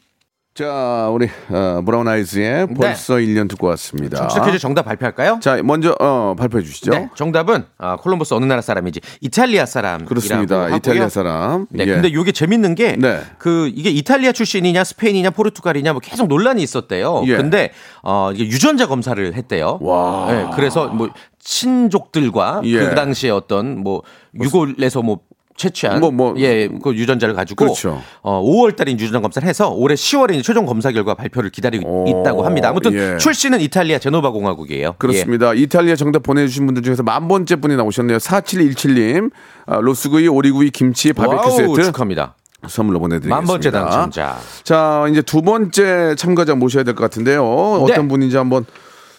자 0.54 1.08
우리 1.10 1.30
어, 1.48 1.80
브라운 1.82 2.06
아이즈의 2.06 2.66
벌써 2.74 3.14
1년 3.14 3.48
듣고 3.48 3.68
왔습니다. 3.68 4.18
청취자 4.18 4.44
퀴즈 4.44 4.58
정답 4.58 4.82
발표할까요? 4.82 5.38
자 5.40 5.62
먼저 5.62 5.96
어, 5.98 6.34
발표해 6.38 6.62
주시죠. 6.62 6.90
네, 6.90 7.08
정답은 7.14 7.64
아, 7.78 7.96
콜럼버스 7.96 8.34
어느 8.34 8.44
나라 8.44 8.60
사람인지 8.60 9.00
이탈리아 9.22 9.64
사람 9.64 10.04
그렇습니다. 10.04 10.68
이탈리아 10.76 11.08
사람. 11.08 11.66
네, 11.70 11.84
예. 11.86 11.94
근데 11.94 12.08
이게 12.08 12.32
재밌는 12.32 12.74
게그 12.74 12.98
네. 13.00 13.72
이게 13.74 13.88
이탈리아 13.88 14.32
출신이냐 14.32 14.84
스페인이냐 14.84 15.30
포르투갈이냐 15.30 15.92
뭐 15.94 16.00
계속 16.00 16.28
논란이 16.28 16.62
있었대요. 16.62 17.22
예. 17.28 17.36
근데 17.38 17.72
어 18.02 18.30
이게 18.34 18.44
유전자 18.44 18.86
검사를 18.86 19.32
했대요. 19.32 19.78
와. 19.80 20.26
네, 20.30 20.50
그래서 20.54 20.88
뭐 20.88 21.08
친족들과 21.38 22.60
예. 22.64 22.78
그 22.78 22.94
당시에 22.94 23.30
어떤 23.30 23.78
뭐 23.78 24.02
유골에서 24.38 25.00
뭐 25.00 25.20
채취한 25.62 26.00
뭐, 26.00 26.10
뭐. 26.10 26.34
예, 26.38 26.68
그 26.68 26.94
유전자를 26.94 27.34
가지고 27.34 27.64
그렇죠. 27.64 28.02
어 28.22 28.42
5월 28.42 28.74
달에 28.76 28.92
유전자 28.92 29.20
검사를 29.20 29.46
해서 29.48 29.70
올해 29.70 29.94
10월에 29.94 30.32
이제 30.34 30.42
최종 30.42 30.66
검사 30.66 30.90
결과 30.92 31.14
발표를 31.14 31.50
기다리고 31.50 31.86
오, 32.04 32.08
있다고 32.08 32.44
합니다. 32.44 32.68
아무튼 32.70 32.92
예. 32.94 33.16
출신은 33.18 33.60
이탈리아 33.60 33.98
제노바 33.98 34.30
공화국이에요. 34.30 34.94
그렇습니다. 34.98 35.54
이탈리아 35.54 35.94
정답 35.96 36.22
보내주신 36.22 36.66
분들 36.66 36.82
중에서 36.82 37.02
만 37.02 37.28
번째 37.28 37.56
분이 37.56 37.76
나오셨네요. 37.76 38.18
4717님. 38.18 39.30
아, 39.66 39.76
로스구이, 39.76 40.28
오리구이, 40.28 40.70
김치, 40.70 41.08
예. 41.08 41.12
바베큐 41.12 41.36
와우, 41.48 41.50
세트 41.56 41.82
축하합니다. 41.86 42.34
선물로 42.68 43.00
보내드리겠습니다. 43.00 43.36
만 43.36 43.44
번째 43.44 43.70
당첨자. 43.70 44.38
자, 44.62 45.06
이제 45.10 45.20
두 45.22 45.42
번째 45.42 46.14
참가자 46.16 46.54
모셔야 46.54 46.84
될 46.84 46.94
것 46.94 47.02
같은데요. 47.02 47.44
어떤 47.44 48.02
네. 48.02 48.08
분인지 48.08 48.36
한번 48.36 48.64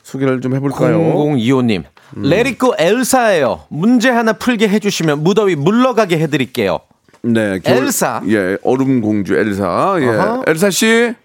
소개를 0.03 0.41
좀 0.41 0.53
해볼까요? 0.55 0.99
0025님. 0.99 1.83
음. 2.17 2.21
레리코 2.21 2.75
엘사예요. 2.77 3.63
문제 3.69 4.09
하나 4.09 4.33
풀게 4.33 4.67
해주시면 4.67 5.23
무더위 5.23 5.55
물러가게 5.55 6.19
해드릴게요. 6.19 6.79
네, 7.23 7.59
엘사. 7.65 8.21
예, 8.27 8.57
얼음 8.63 9.01
공주 9.01 9.35
엘사. 9.35 9.95
예, 10.01 10.07
어허. 10.07 10.43
엘사 10.45 10.69
씨. 10.69 10.85
Let 10.85 11.15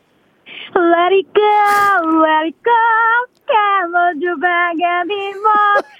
it 1.13 1.29
go, 1.35 2.23
let 2.23 2.47
it 2.47 2.57
go. 2.63 2.73
감아줘 3.49 4.37
바가비모. 4.41 5.49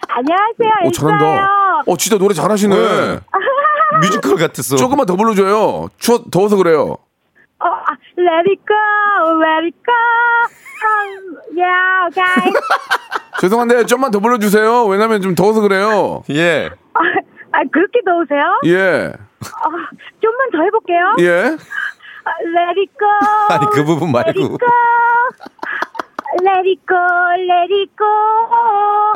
안녕하세요. 0.09 0.87
오, 0.87 0.91
잘한다. 0.93 1.83
어, 1.87 1.97
진짜 1.97 2.17
노래 2.19 2.33
잘하시네. 2.35 2.75
네. 2.77 3.21
뮤지컬 4.03 4.37
같았어. 4.37 4.77
조금만 4.77 5.07
더 5.07 5.17
불러줘요. 5.17 5.89
추워, 5.99 6.23
더워서 6.31 6.57
그래요. 6.57 6.97
어, 7.61 7.67
아, 7.67 7.97
let 8.17 8.49
it 8.49 8.63
go, 8.69 9.41
let 9.43 9.65
it 9.67 9.77
go. 9.85 9.93
Um, 10.85 11.37
yeah, 11.57 12.09
guys. 12.15 12.55
죄송한데 13.41 13.85
좀만 13.87 14.11
더 14.11 14.19
불러주세요. 14.21 14.85
왜냐면 14.87 15.21
좀 15.21 15.35
더워서 15.35 15.61
그래요. 15.61 16.23
예. 16.31 16.71
아, 16.95 17.01
아, 17.53 17.61
그렇게 17.73 18.01
더우세요? 18.05 18.61
예, 18.67 19.13
아, 19.13 19.69
좀만 20.21 20.51
더 20.53 20.63
해볼게요. 20.63 21.17
예. 21.21 21.57
아, 22.25 22.31
let 22.45 22.79
it 22.79 22.93
go. 22.99 23.09
아니, 23.55 23.67
그 23.73 23.85
부분 23.85 24.09
Let 24.15 24.29
it 24.31 24.39
말고. 24.39 24.59
go. 24.59 24.67
Let 26.43 26.69
it 26.69 26.81
go, 26.87 26.97
let 27.49 27.73
it 27.73 27.91
go. 27.97 28.07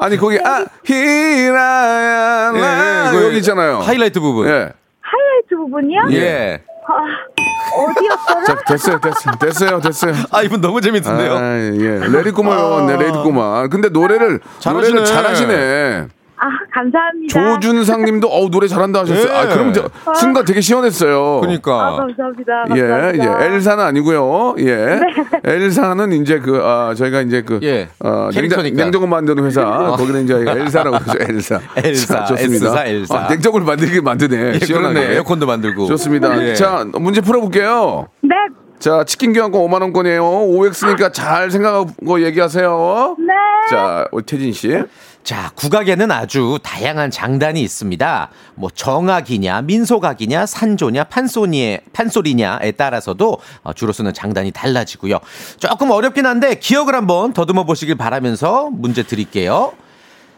아니 0.00 0.16
거기 0.16 0.38
아 0.42 0.64
히라야 0.84 2.52
나그 2.52 3.24
여기 3.26 3.36
있잖아요. 3.38 3.78
하이라이트 3.80 4.18
부분. 4.18 4.48
예. 4.48 4.72
하이라이트 5.00 5.56
부분이요? 5.56 6.00
예. 6.12 6.62
아, 6.88 7.74
어디였더라? 7.76 8.44
자, 8.44 8.56
됐어요, 8.66 8.98
됐어요, 9.00 9.34
됐어요, 9.38 9.80
됐어요. 9.80 10.14
아, 10.30 10.42
이분 10.42 10.60
너무 10.60 10.80
재밌던데요? 10.80 11.32
아, 11.36 11.56
예. 11.56 12.08
레디꼬만, 12.08 12.86
네, 12.86 12.96
레디꼬만. 12.96 13.70
근데 13.70 13.88
노래를, 13.88 14.40
잘하시네. 14.58 14.94
노래를 15.00 15.04
잘하시네. 15.04 16.08
아, 16.42 16.48
감사합니다. 16.74 17.32
조준상 17.32 18.04
님도, 18.04 18.26
어우, 18.26 18.50
노래 18.50 18.66
잘한다 18.66 19.00
하셨어요. 19.02 19.32
예. 19.32 19.36
아, 19.36 19.46
그럼 19.48 19.72
저, 19.72 19.88
순간 20.16 20.44
되게 20.44 20.60
시원했어요. 20.60 21.36
아, 21.36 21.40
그러니까. 21.40 21.96
감사합니다. 21.96 22.64
예, 22.74 22.80
감사합니다. 22.80 23.42
예. 23.42 23.46
엘사는 23.46 23.84
아니고요. 23.84 24.56
예. 24.58 24.98
엘사는 25.44 26.12
이제 26.14 26.40
그, 26.40 26.60
아, 26.64 26.94
저희가 26.94 27.20
이제 27.20 27.42
그, 27.42 27.60
예. 27.62 27.88
어, 28.00 28.28
냉장. 28.34 28.62
냉장고 28.64 29.06
만드는 29.06 29.44
회사. 29.44 29.64
거기는 29.96 30.24
이제 30.24 30.34
엘사라고 30.34 30.98
그러죠, 30.98 31.18
엘사. 31.32 31.60
엘사, 31.78 32.14
자, 32.14 32.24
좋습니다. 32.24 32.66
엘사, 32.66 32.86
엘사. 32.86 33.16
아, 33.16 33.28
냉장고를 33.28 33.64
만들게 33.64 34.00
만드네. 34.00 34.54
예, 34.54 34.58
시원하게. 34.58 34.94
그러네. 34.94 35.14
에어컨도 35.14 35.46
만들고. 35.46 35.86
좋습니다. 35.86 36.42
예. 36.44 36.54
자, 36.54 36.84
문제 36.94 37.20
풀어 37.20 37.40
볼게요. 37.40 38.08
네, 38.20 38.34
자, 38.82 39.04
치킨 39.04 39.32
교환권 39.32 39.60
5만 39.62 39.80
원권이에요. 39.82 40.24
OX니까 40.24 41.12
잘 41.12 41.52
생각하고 41.52 42.20
얘기하세요. 42.24 43.16
네. 43.16 43.32
자, 43.70 44.08
우리 44.10 44.24
태진 44.24 44.52
씨. 44.52 44.76
자, 45.24 45.52
국악에는 45.54 46.10
아주 46.10 46.58
다양한 46.64 47.12
장단이 47.12 47.62
있습니다. 47.62 48.28
뭐 48.56 48.70
정악이냐, 48.74 49.62
민속악이냐, 49.62 50.46
산조냐, 50.46 51.04
판소니 51.04 51.78
판소리냐에 51.92 52.72
따라서도 52.72 53.38
어, 53.62 53.72
주로 53.72 53.92
쓰는 53.92 54.12
장단이 54.12 54.50
달라지고요. 54.50 55.20
조금 55.58 55.90
어렵긴 55.92 56.26
한데 56.26 56.56
기억을 56.56 56.94
한번 56.96 57.32
더듬어 57.32 57.64
보시길 57.64 57.94
바라면서 57.94 58.70
문제 58.72 59.04
드릴게요. 59.04 59.74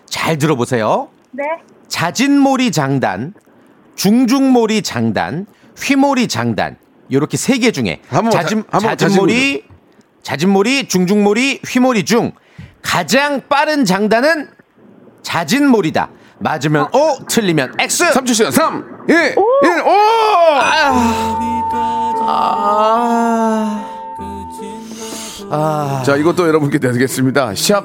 잘 0.05 0.37
들어보세요. 0.37 1.09
네. 1.31 1.45
자진몰이 1.89 2.71
장단, 2.71 3.33
중중몰이 3.97 4.83
장단, 4.83 5.47
휘몰이 5.79 6.29
장단. 6.29 6.77
요렇게 7.11 7.37
세 7.37 7.59
개 7.59 7.71
중에 7.71 8.01
한번 8.09 8.31
자진 8.31 8.65
자진몰이, 8.81 9.65
자진몰이, 10.23 10.89
중중몰이, 10.89 11.61
휘몰이 11.67 12.05
중 12.05 12.33
가장 12.83 13.43
빠른 13.49 13.85
장단은 13.85 14.49
자진몰이다. 15.35 16.11
맞으면 16.39 16.89
O, 16.93 17.19
틀리면 17.27 17.75
X. 17.81 18.13
3초 18.13 18.35
시간 18.35 18.53
3 18.53 19.05
2 19.09 19.13
1 19.13 19.35
오! 19.37 19.91
아, 25.51 26.03
자, 26.07 26.17
이것도 26.17 26.47
여러분께 26.47 26.79
드리겠습니다. 26.79 27.53
샵 27.57 27.85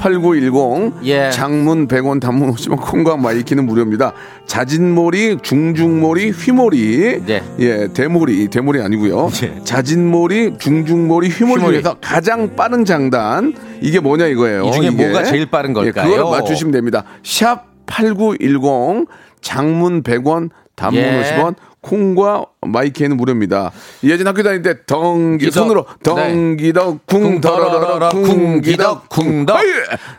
8910 0.00 1.04
예. 1.04 1.30
장문 1.30 1.86
100원 1.86 2.20
단문 2.20 2.52
50원 2.54 2.80
콩과 2.80 3.18
마이케이는 3.18 3.66
무료입니다. 3.66 4.12
자진몰이, 4.46 5.38
중중몰이, 5.42 6.30
휘몰이. 6.30 7.22
네. 7.26 7.42
예, 7.58 7.88
대몰이, 7.92 8.48
대몰이 8.48 8.80
아니고요. 8.80 9.30
예. 9.42 9.60
자진몰이, 9.62 10.56
중중몰이, 10.58 11.28
휘몰이 11.28 11.60
휘몰이. 11.60 11.82
중에서 11.82 11.96
가장 12.00 12.56
빠른 12.56 12.84
장단 12.84 13.54
이게 13.82 14.00
뭐냐 14.00 14.26
이거예요. 14.26 14.64
이 14.64 14.72
중에 14.72 14.88
이게. 14.88 15.04
뭐가 15.06 15.24
제일 15.24 15.46
빠른 15.46 15.74
걸까요? 15.74 16.10
예, 16.10 16.16
그걸 16.16 16.30
맞추시면 16.30 16.72
됩니다. 16.72 17.04
샵8910 17.22 19.06
장문 19.42 20.02
100원 20.02 20.48
단문 20.76 21.02
예. 21.02 21.22
50원 21.22 21.54
콩과 21.82 22.44
마이케이는 22.62 23.16
무료입니다. 23.16 23.72
예전 24.04 24.26
학교 24.26 24.42
다닐 24.42 24.60
때 24.62 24.74
덩기. 24.86 25.50
손으로 25.50 25.86
덩기덕 26.02 27.06
쿵 27.06 27.40
더러러러 27.40 28.10
쿵기덕 28.10 29.08
쿵덕 29.08 29.58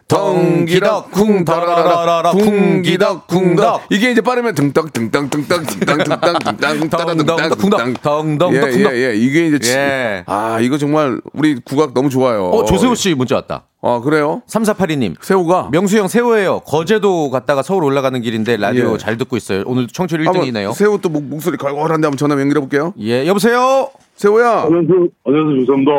덩기덕 0.07 1.11
쿵 1.11 1.45
더러러러 1.45 2.31
쿵기덕 2.31 3.27
쿵덕 3.27 3.83
이게 3.89 4.11
이제 4.11 4.21
빠르면 4.21 4.55
등떡 4.55 4.91
등땅 4.93 5.29
등땅 5.29 5.65
등땅 5.65 6.03
따라 6.19 6.39
등땅 6.39 6.89
덩덩 6.89 7.49
쿵덕, 7.49 8.01
덩덩 8.01 8.55
예, 8.55 8.59
쿵덕. 8.59 8.93
예, 8.93 9.09
예. 9.09 9.15
이게 9.15 9.47
이제 9.47 9.59
치- 9.59 9.71
예. 9.71 10.23
아 10.27 10.59
이거 10.61 10.77
정말 10.77 11.21
우리 11.33 11.59
국악 11.63 11.93
너무 11.93 12.09
좋아요. 12.09 12.45
어, 12.45 12.65
조세호 12.65 12.95
씨 12.95 13.13
문자 13.13 13.35
왔다. 13.35 13.65
아 13.83 13.99
그래요? 13.99 14.43
3482님. 14.47 15.15
새우가 15.21 15.69
명수 15.71 15.97
형 15.97 16.07
새우예요. 16.07 16.59
거제도 16.61 17.31
갔다가 17.31 17.63
서울 17.63 17.83
올라가는 17.83 18.19
길인데 18.21 18.57
라디오 18.57 18.93
예. 18.93 18.97
잘 18.99 19.17
듣고 19.17 19.37
있어요. 19.37 19.63
오늘 19.65 19.87
청취율 19.87 20.27
한번 20.27 20.43
1등이네요. 20.45 20.73
새우 20.75 20.99
또 21.01 21.09
목, 21.09 21.23
목소리 21.23 21.57
걸걸한데 21.57 22.05
한번 22.05 22.17
전화 22.17 22.39
연결해 22.39 22.59
볼게요. 22.59 22.93
예, 22.99 23.25
여보세요. 23.25 23.89
새우야. 24.15 24.61
안녕하세요. 24.65 25.07
안녕하세요. 25.25 25.59
죄송합니다. 25.61 25.91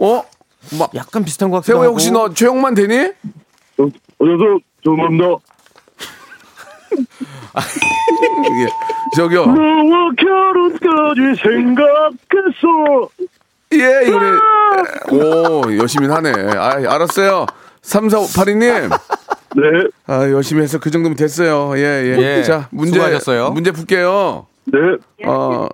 어? 0.00 0.22
막 0.78 0.94
약간 0.94 1.24
비슷한 1.24 1.50
것 1.50 1.56
같기도 1.56 1.72
새우야 1.72 1.84
하고. 1.86 1.94
혹시 1.94 2.12
너 2.12 2.32
최영만 2.32 2.74
되니? 2.74 2.94
안녕하세요. 4.20 4.58
죄송합니다. 4.84 5.26
예. 8.60 8.68
저기요. 9.16 9.46
너와 9.46 10.10
결혼까지 10.16 11.42
생각했어. 11.42 13.08
예, 13.74 14.06
이거는 14.06 14.38
오 15.12 15.76
열심히 15.76 16.08
하네. 16.08 16.30
아, 16.56 16.94
알았어요. 16.94 17.46
3482님. 17.82 18.90
네. 18.90 19.62
아, 20.06 20.28
열심히 20.30 20.62
해서 20.62 20.78
그 20.78 20.90
정도면 20.90 21.16
됐어요. 21.16 21.72
예, 21.76 21.82
예. 21.82 22.38
예, 22.38 22.42
자, 22.42 22.68
문제 22.70 22.92
수고하셨어요. 22.94 23.50
문제 23.50 23.70
풀게요. 23.70 24.46
네. 24.66 24.78
어, 25.26 25.68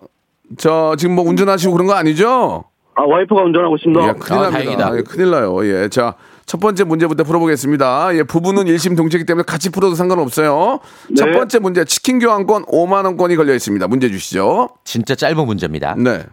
저 0.57 0.94
지금 0.98 1.14
뭐 1.14 1.24
운전하시고 1.28 1.72
그런 1.72 1.87
거 1.87 1.94
아니죠? 1.94 2.64
아, 2.94 3.02
와이프가 3.02 3.42
운전하고 3.42 3.76
있습니다. 3.76 4.09
예, 4.09 4.12
큰일 4.12 4.38
아, 4.38 4.42
납니다. 4.50 4.50
다행이다. 4.50 4.98
예, 4.98 5.02
큰일 5.02 5.30
나요. 5.30 5.66
예. 5.66 5.88
자, 5.88 6.14
첫 6.46 6.61
번째 6.61 6.85
문제부터 6.85 7.24
풀어보겠습니다. 7.24 8.14
예, 8.16 8.22
부부는 8.22 8.68
일심 8.68 8.94
동체이기 8.94 9.26
때문에 9.26 9.44
같이 9.44 9.70
풀어도 9.70 9.94
상관없어요. 9.96 10.78
첫 11.16 11.33
번째 11.33 11.59
문제, 11.59 11.85
치킨 11.85 12.18
교환권 12.20 12.66
5만원권이 12.66 13.37
걸려 13.37 13.54
있습니다. 13.54 13.88
문제 13.88 14.09
주시죠. 14.11 14.68
진짜 14.85 15.14
짧은 15.16 15.44
문제입니다. 15.44 15.96
네. 15.98 16.24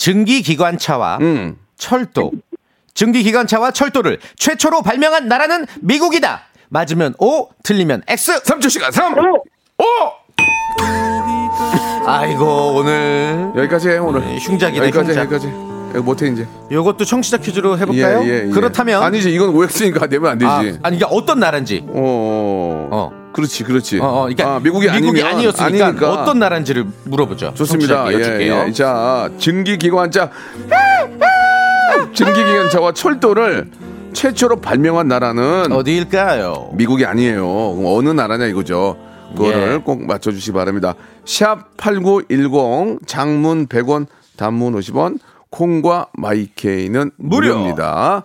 증기기관차와 0.00 1.18
음. 1.20 1.56
철도. 1.76 2.32
증기기관차와 2.94 3.70
철도를 3.70 4.18
최초로 4.36 4.82
발명한 4.82 5.28
나라는 5.28 5.66
미국이다. 5.80 6.42
맞으면 6.70 7.14
O, 7.18 7.48
틀리면 7.62 8.02
X. 8.08 8.42
3초 8.42 8.70
시간 8.70 8.90
3! 8.92 9.12
어? 9.18 9.22
5! 9.78 9.84
아이고 12.06 12.74
오늘 12.76 13.52
여기까지 13.56 13.90
해요, 13.90 14.06
오늘. 14.08 14.22
네, 14.22 14.38
흉작이네, 14.38 14.86
여기까지, 14.86 15.08
흉작. 15.10 15.22
여기까지. 15.24 15.46
이거 15.90 16.02
못해, 16.02 16.28
이제. 16.28 16.46
요것도 16.70 17.04
청취자 17.04 17.36
퀴즈로 17.38 17.78
해볼까요? 17.78 18.20
그렇다면 18.52 19.02
아니지, 19.02 19.30
이건 19.32 19.50
OX니까 19.50 20.06
내면 20.06 20.30
안 20.32 20.42
아, 20.42 20.62
되지. 20.62 20.78
아 20.82 20.90
니 20.90 20.96
이게 20.96 21.04
어떤 21.08 21.40
나라인지 21.40 21.84
어, 21.88 22.88
어. 22.90 23.19
그렇지, 23.32 23.64
그렇지. 23.64 23.98
어, 24.00 24.04
어, 24.04 24.20
그러니까 24.22 24.56
아, 24.56 24.60
미국이, 24.60 24.88
아니면 24.88 25.24
아니었으니까 25.24 25.86
아니니까. 25.86 26.12
어떤 26.12 26.38
나라인지를 26.38 26.84
물어보죠. 27.04 27.54
좋습니다. 27.54 28.12
예, 28.12 28.66
예. 28.66 28.72
자, 28.72 29.30
증기기관차. 29.38 30.30
증기기관차와 32.14 32.92
철도를 32.92 33.70
최초로 34.12 34.56
발명한 34.60 35.08
나라는 35.08 35.72
어디일까요? 35.72 36.70
미국이 36.74 37.04
아니에요. 37.06 37.46
그럼 37.76 37.84
어느 37.86 38.08
나라냐 38.10 38.46
이거죠. 38.46 38.96
그거를 39.36 39.74
예. 39.74 39.76
꼭 39.78 40.04
맞춰주시기 40.04 40.52
바랍니다. 40.52 40.94
샵 41.24 41.76
8910 41.76 43.06
장문 43.06 43.68
100원 43.68 44.06
단문 44.36 44.74
50원 44.74 45.18
콩과 45.50 46.08
마이케이는 46.14 47.12
무료. 47.16 47.54
무료입니다. 47.54 48.24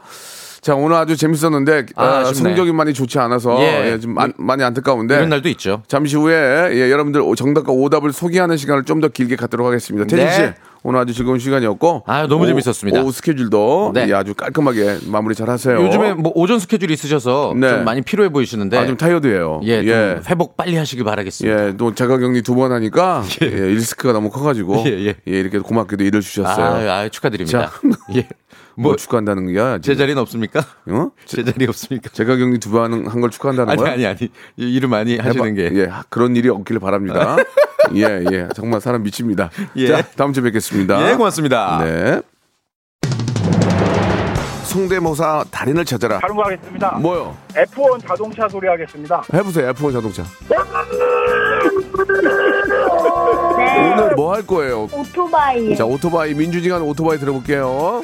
자 0.65 0.73
오늘 0.73 0.95
아주 0.95 1.15
재밌었는데 1.15 1.85
아, 1.95 2.03
아. 2.03 2.23
성적이 2.33 2.71
많이 2.71 2.91
좋지 2.91 3.19
않아서 3.19 3.55
예. 3.61 3.91
예, 3.91 3.99
좀 3.99 4.15
마- 4.15 4.29
많이 4.35 4.63
안타까운데 4.63 5.13
이런 5.15 5.29
날도 5.29 5.47
있죠. 5.49 5.83
잠시 5.87 6.15
후에 6.15 6.71
예, 6.73 6.89
여러분들 6.89 7.21
정답과 7.37 7.71
오답을 7.71 8.11
소개하는 8.11 8.57
시간을 8.57 8.83
좀 8.83 8.99
더 8.99 9.09
길게 9.09 9.35
갖도록 9.35 9.67
하겠습니다. 9.67 10.07
태진 10.07 10.25
네. 10.25 10.31
씨 10.31 10.53
오늘 10.81 11.01
아주 11.01 11.13
즐거운 11.13 11.37
시간이었고 11.37 12.03
아유, 12.07 12.27
너무 12.27 12.47
재밌었습니다. 12.47 13.01
오후 13.01 13.11
스케줄도 13.11 13.91
네. 13.93 14.07
예, 14.09 14.13
아주 14.13 14.33
깔끔하게 14.33 14.99
마무리 15.05 15.35
잘 15.35 15.49
하세요. 15.51 15.79
요즘에 15.85 16.13
뭐 16.13 16.31
오전 16.33 16.57
스케줄이 16.57 16.93
있으셔서 16.93 17.53
네. 17.55 17.69
좀 17.69 17.83
많이 17.83 18.01
피로해 18.01 18.29
보이시는데 18.29 18.75
아, 18.77 18.87
좀 18.87 18.97
타이어드예요. 18.97 19.59
예, 19.65 19.83
좀 19.85 20.23
회복 20.29 20.57
빨리 20.57 20.77
하시길 20.77 21.03
바라겠습니다. 21.05 21.67
예, 21.67 21.73
또 21.77 21.93
자가격리 21.93 22.41
두 22.41 22.55
번 22.55 22.71
하니까 22.71 23.23
예, 23.43 23.45
리스크가 23.47 24.13
너무 24.13 24.31
커가지고 24.31 24.83
예, 24.87 24.91
예, 24.91 25.07
예. 25.27 25.39
이렇게 25.39 25.59
고맙게도 25.59 26.03
일을 26.05 26.21
주셨어요. 26.21 26.65
아유, 26.75 26.89
아유, 26.89 27.09
축하드립니다. 27.11 27.59
자. 27.59 27.71
예. 28.15 28.27
뭐, 28.75 28.91
뭐 28.91 28.95
축하한다는 28.95 29.53
거야? 29.53 29.79
제 29.79 29.95
자리는 29.95 30.19
없습니까? 30.21 30.59
어? 30.87 31.11
제 31.25 31.43
자리 31.43 31.65
없습니까? 31.67 32.09
자가격리 32.11 32.59
두번 32.59 33.07
한 33.07 33.21
걸 33.21 33.29
축하한다는 33.29 33.71
아니 33.71 33.81
거야? 33.81 33.93
아니 33.93 34.05
아니 34.05 34.19
이 34.57 34.75
일을 34.75 34.89
많이 34.89 35.17
하시는 35.17 35.53
게 35.55 35.69
예, 35.73 35.89
그런 36.09 36.35
일이 36.35 36.49
없기를 36.49 36.79
바랍니다. 36.79 37.37
예, 37.95 38.23
예, 38.31 38.47
정말 38.55 38.81
사람 38.81 39.03
미칩니다. 39.03 39.49
예. 39.77 39.87
자, 39.87 40.01
다음 40.15 40.33
주에 40.33 40.43
뵙겠습니다. 40.43 41.11
예, 41.11 41.15
고맙습니다. 41.15 41.79
네. 41.83 42.21
성대모사 44.63 45.45
달인을 45.51 45.85
찾아라. 45.85 46.19
다른 46.19 46.35
거 46.35 46.43
하겠습니다. 46.43 46.91
뭐요? 46.97 47.35
F1 47.53 48.05
자동차 48.07 48.47
소리 48.49 48.67
하겠습니다. 48.67 49.21
해보세요, 49.33 49.71
F1 49.71 49.93
자동차. 49.93 50.23
네. 50.49 50.55
오늘 53.93 54.15
뭐 54.15 54.33
할 54.33 54.45
거예요? 54.45 54.89
오토바이. 54.91 55.75
자, 55.75 55.85
오토바이, 55.85 56.33
민주지간 56.33 56.81
오토바이 56.81 57.17
들어볼게요. 57.17 58.03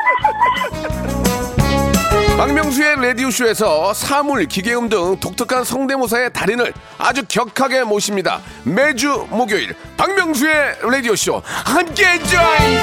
박명수의 2.41 2.95
라디오쇼에서 2.95 3.93
사물, 3.93 4.47
기계음 4.47 4.89
등 4.89 5.15
독특한 5.19 5.63
성대모사의 5.63 6.33
달인을 6.33 6.73
아주 6.97 7.23
격하게 7.27 7.83
모십니다. 7.83 8.41
매주 8.63 9.27
목요일 9.29 9.75
박명수의 9.95 10.77
라디오쇼 10.81 11.43
함께해 11.45 12.17
죠잉! 12.23 12.79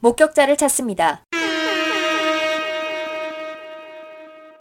목격자를 0.00 0.58
찾습니다. 0.58 1.24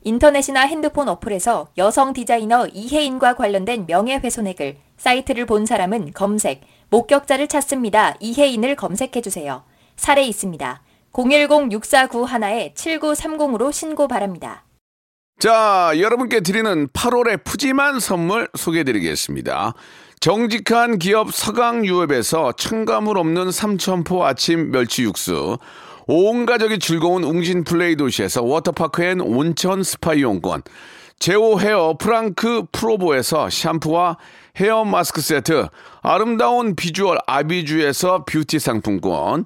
인터넷이나 0.05 0.61
핸드폰 0.61 1.09
어플에서 1.09 1.67
여성 1.77 2.13
디자이너 2.13 2.67
이혜인과 2.67 3.35
관련된 3.35 3.87
명예훼손액을 3.87 4.77
사이트를 4.95 5.45
본 5.45 5.65
사람은 5.65 6.13
검색, 6.13 6.61
목격자를 6.91 7.49
찾습니다. 7.49 8.15
이혜인을 8.21 8.77
검색해주세요. 8.77 9.65
사례 9.97 10.23
있습니다. 10.23 10.81
010-6491-7930으로 11.17 13.71
신고 13.71 14.07
바랍니다. 14.07 14.63
자, 15.39 15.91
여러분께 15.97 16.41
드리는 16.41 16.87
8월의 16.87 17.43
푸짐한 17.43 17.99
선물 17.99 18.47
소개해 18.55 18.83
드리겠습니다. 18.83 19.73
정직한 20.19 20.97
기업 20.97 21.31
서강유업에서 21.31 22.53
첨가물 22.53 23.19
없는 23.19 23.51
삼천포 23.51 24.25
아침 24.25 24.71
멸치 24.71 25.03
육수, 25.03 25.59
온 26.07 26.47
가족이 26.47 26.79
즐거운 26.79 27.23
웅진 27.23 27.65
플레이 27.65 27.95
도시에서 27.95 28.41
워터파크 28.41 29.03
and 29.03 29.21
온천 29.21 29.83
스파 29.83 30.15
이용권, 30.15 30.63
제오 31.19 31.59
헤어 31.59 31.95
프랑크 31.99 32.63
프로보에서 32.71 33.47
샴푸와 33.49 34.17
헤어 34.55 34.85
마스크 34.85 35.21
세트, 35.21 35.67
아름다운 36.01 36.75
비주얼 36.75 37.19
아비주에서 37.27 38.25
뷰티 38.25 38.57
상품권, 38.57 39.45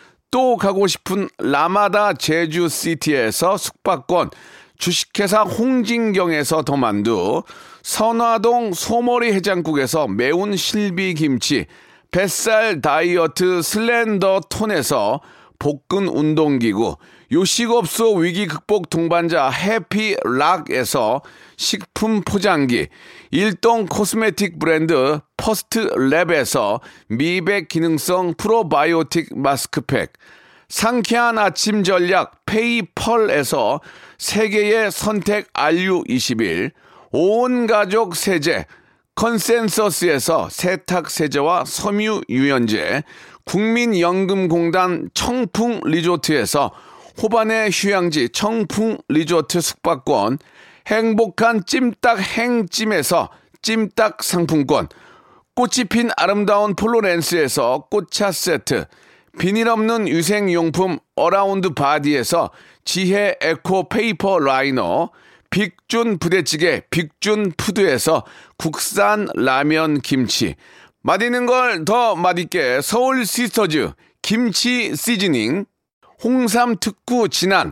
또 0.31 0.55
가고 0.55 0.87
싶은 0.87 1.27
라마다 1.37 2.13
제주시티에서 2.13 3.57
숙박권, 3.57 4.31
주식회사 4.77 5.41
홍진경에서 5.41 6.63
더만두, 6.63 7.43
선화동 7.83 8.73
소머리 8.73 9.33
해장국에서 9.33 10.07
매운 10.07 10.55
실비김치, 10.55 11.67
뱃살 12.11 12.81
다이어트 12.81 13.61
슬렌더 13.61 14.41
톤에서 14.49 15.21
복근 15.59 16.07
운동기구, 16.07 16.95
요식업소 17.31 18.15
위기 18.15 18.47
극복 18.47 18.89
동반자 18.89 19.49
해피락에서 19.49 21.21
식품 21.61 22.21
포장기, 22.23 22.87
일동 23.29 23.85
코스메틱 23.85 24.57
브랜드 24.57 25.19
퍼스트 25.37 25.91
랩에서 25.91 26.81
미백 27.07 27.67
기능성 27.69 28.33
프로바이오틱 28.35 29.37
마스크팩, 29.37 30.13
상쾌한 30.69 31.37
아침 31.37 31.83
전략 31.83 32.45
페이펄에서 32.47 33.79
세계의 34.17 34.91
선택 34.91 35.53
RU21, 35.53 36.71
온 37.11 37.67
가족 37.67 38.15
세제 38.15 38.65
컨센서스에서 39.13 40.49
세탁 40.49 41.11
세제와 41.11 41.65
섬유 41.65 42.21
유연제, 42.27 43.03
국민연금공단 43.45 45.11
청풍 45.13 45.81
리조트에서 45.83 46.71
호반의 47.21 47.69
휴양지 47.71 48.29
청풍 48.29 48.97
리조트 49.09 49.61
숙박권, 49.61 50.39
행복한 50.91 51.65
찜닭 51.65 52.19
행찜에서 52.19 53.29
찜닭 53.61 54.23
상품권, 54.23 54.89
꽃이 55.55 55.85
핀 55.89 56.09
아름다운 56.17 56.75
플로렌스에서 56.75 57.87
꽃차 57.89 58.31
세트, 58.33 58.85
비닐 59.39 59.69
없는 59.69 60.09
위생용품 60.09 60.99
어라운드 61.15 61.73
바디에서 61.73 62.51
지혜 62.83 63.37
Eco 63.39 63.87
Paper 63.87 64.39
Liner, 64.39 65.11
빅준 65.49 66.17
부대찌개 66.19 66.81
빅준 66.89 67.53
푸드에서 67.55 68.25
국산 68.57 69.27
라면 69.35 70.01
김치, 70.01 70.55
맛있는 71.03 71.45
걸 71.45 71.85
더 71.85 72.15
맛있게 72.15 72.81
서울 72.81 73.25
시스터즈 73.25 73.93
김치 74.21 74.95
seasoning, 74.95 75.65
홍삼 76.23 76.75
특구 76.79 77.29
진한, 77.29 77.71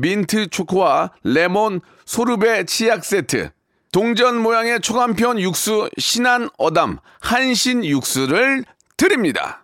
민트 0.00 0.48
초코와 0.48 1.10
레몬 1.24 1.80
소르베 2.04 2.64
치약 2.64 3.04
세트, 3.04 3.50
동전 3.92 4.40
모양의 4.40 4.80
초간편 4.80 5.40
육수 5.40 5.88
신한 5.98 6.50
어담 6.58 6.98
한신 7.20 7.84
육수를 7.84 8.64
드립니다. 8.96 9.62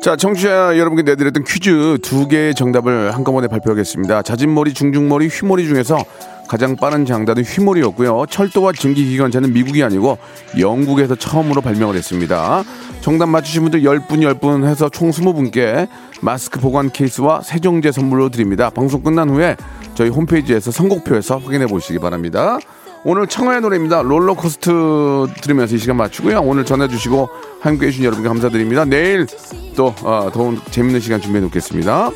자, 0.00 0.16
청취자 0.16 0.78
여러분께 0.78 1.02
내드렸던 1.02 1.44
퀴즈 1.44 1.98
두 2.00 2.28
개의 2.28 2.54
정답을 2.54 3.14
한꺼번에 3.14 3.46
발표하겠습니다. 3.46 4.22
자진모리, 4.22 4.72
중중모리, 4.72 5.26
휘모리 5.26 5.66
중에서 5.66 5.98
가장 6.48 6.76
빠른 6.76 7.04
장단은 7.04 7.44
휘모리였고요. 7.44 8.26
철도와 8.30 8.72
증기기관차는 8.72 9.52
미국이 9.52 9.82
아니고 9.84 10.18
영국에서 10.58 11.14
처음으로 11.14 11.60
발명을 11.60 11.94
했습니다. 11.94 12.64
정답 13.00 13.26
맞추신 13.26 13.62
분들 13.62 13.82
10분 13.82 14.40
10분 14.40 14.66
해서 14.66 14.88
총 14.88 15.10
20분께 15.10 15.88
마스크 16.20 16.58
보관 16.58 16.90
케이스와 16.90 17.42
세정제 17.42 17.92
선물로 17.92 18.30
드립니다. 18.30 18.70
방송 18.70 19.02
끝난 19.02 19.28
후에 19.28 19.56
저희 19.94 20.08
홈페이지에서 20.08 20.70
선곡표에서 20.70 21.38
확인해 21.38 21.66
보시기 21.66 21.98
바랍니다. 21.98 22.58
오늘 23.04 23.26
청하의 23.26 23.60
노래입니다. 23.60 24.02
롤러코스터 24.02 24.70
들으면서 25.40 25.76
이 25.76 25.78
시간 25.78 25.96
맞추고요. 25.96 26.40
오늘 26.40 26.64
전해주시고 26.64 27.28
함께 27.60 27.86
해 27.86 27.90
주신 27.90 28.04
여러분께 28.04 28.28
감사드립니다. 28.28 28.84
내일 28.84 29.26
또 29.76 29.94
어, 30.02 30.30
더운 30.32 30.60
재밌는 30.70 31.00
시간 31.00 31.20
준비해 31.20 31.40
놓겠습니다. 31.44 32.10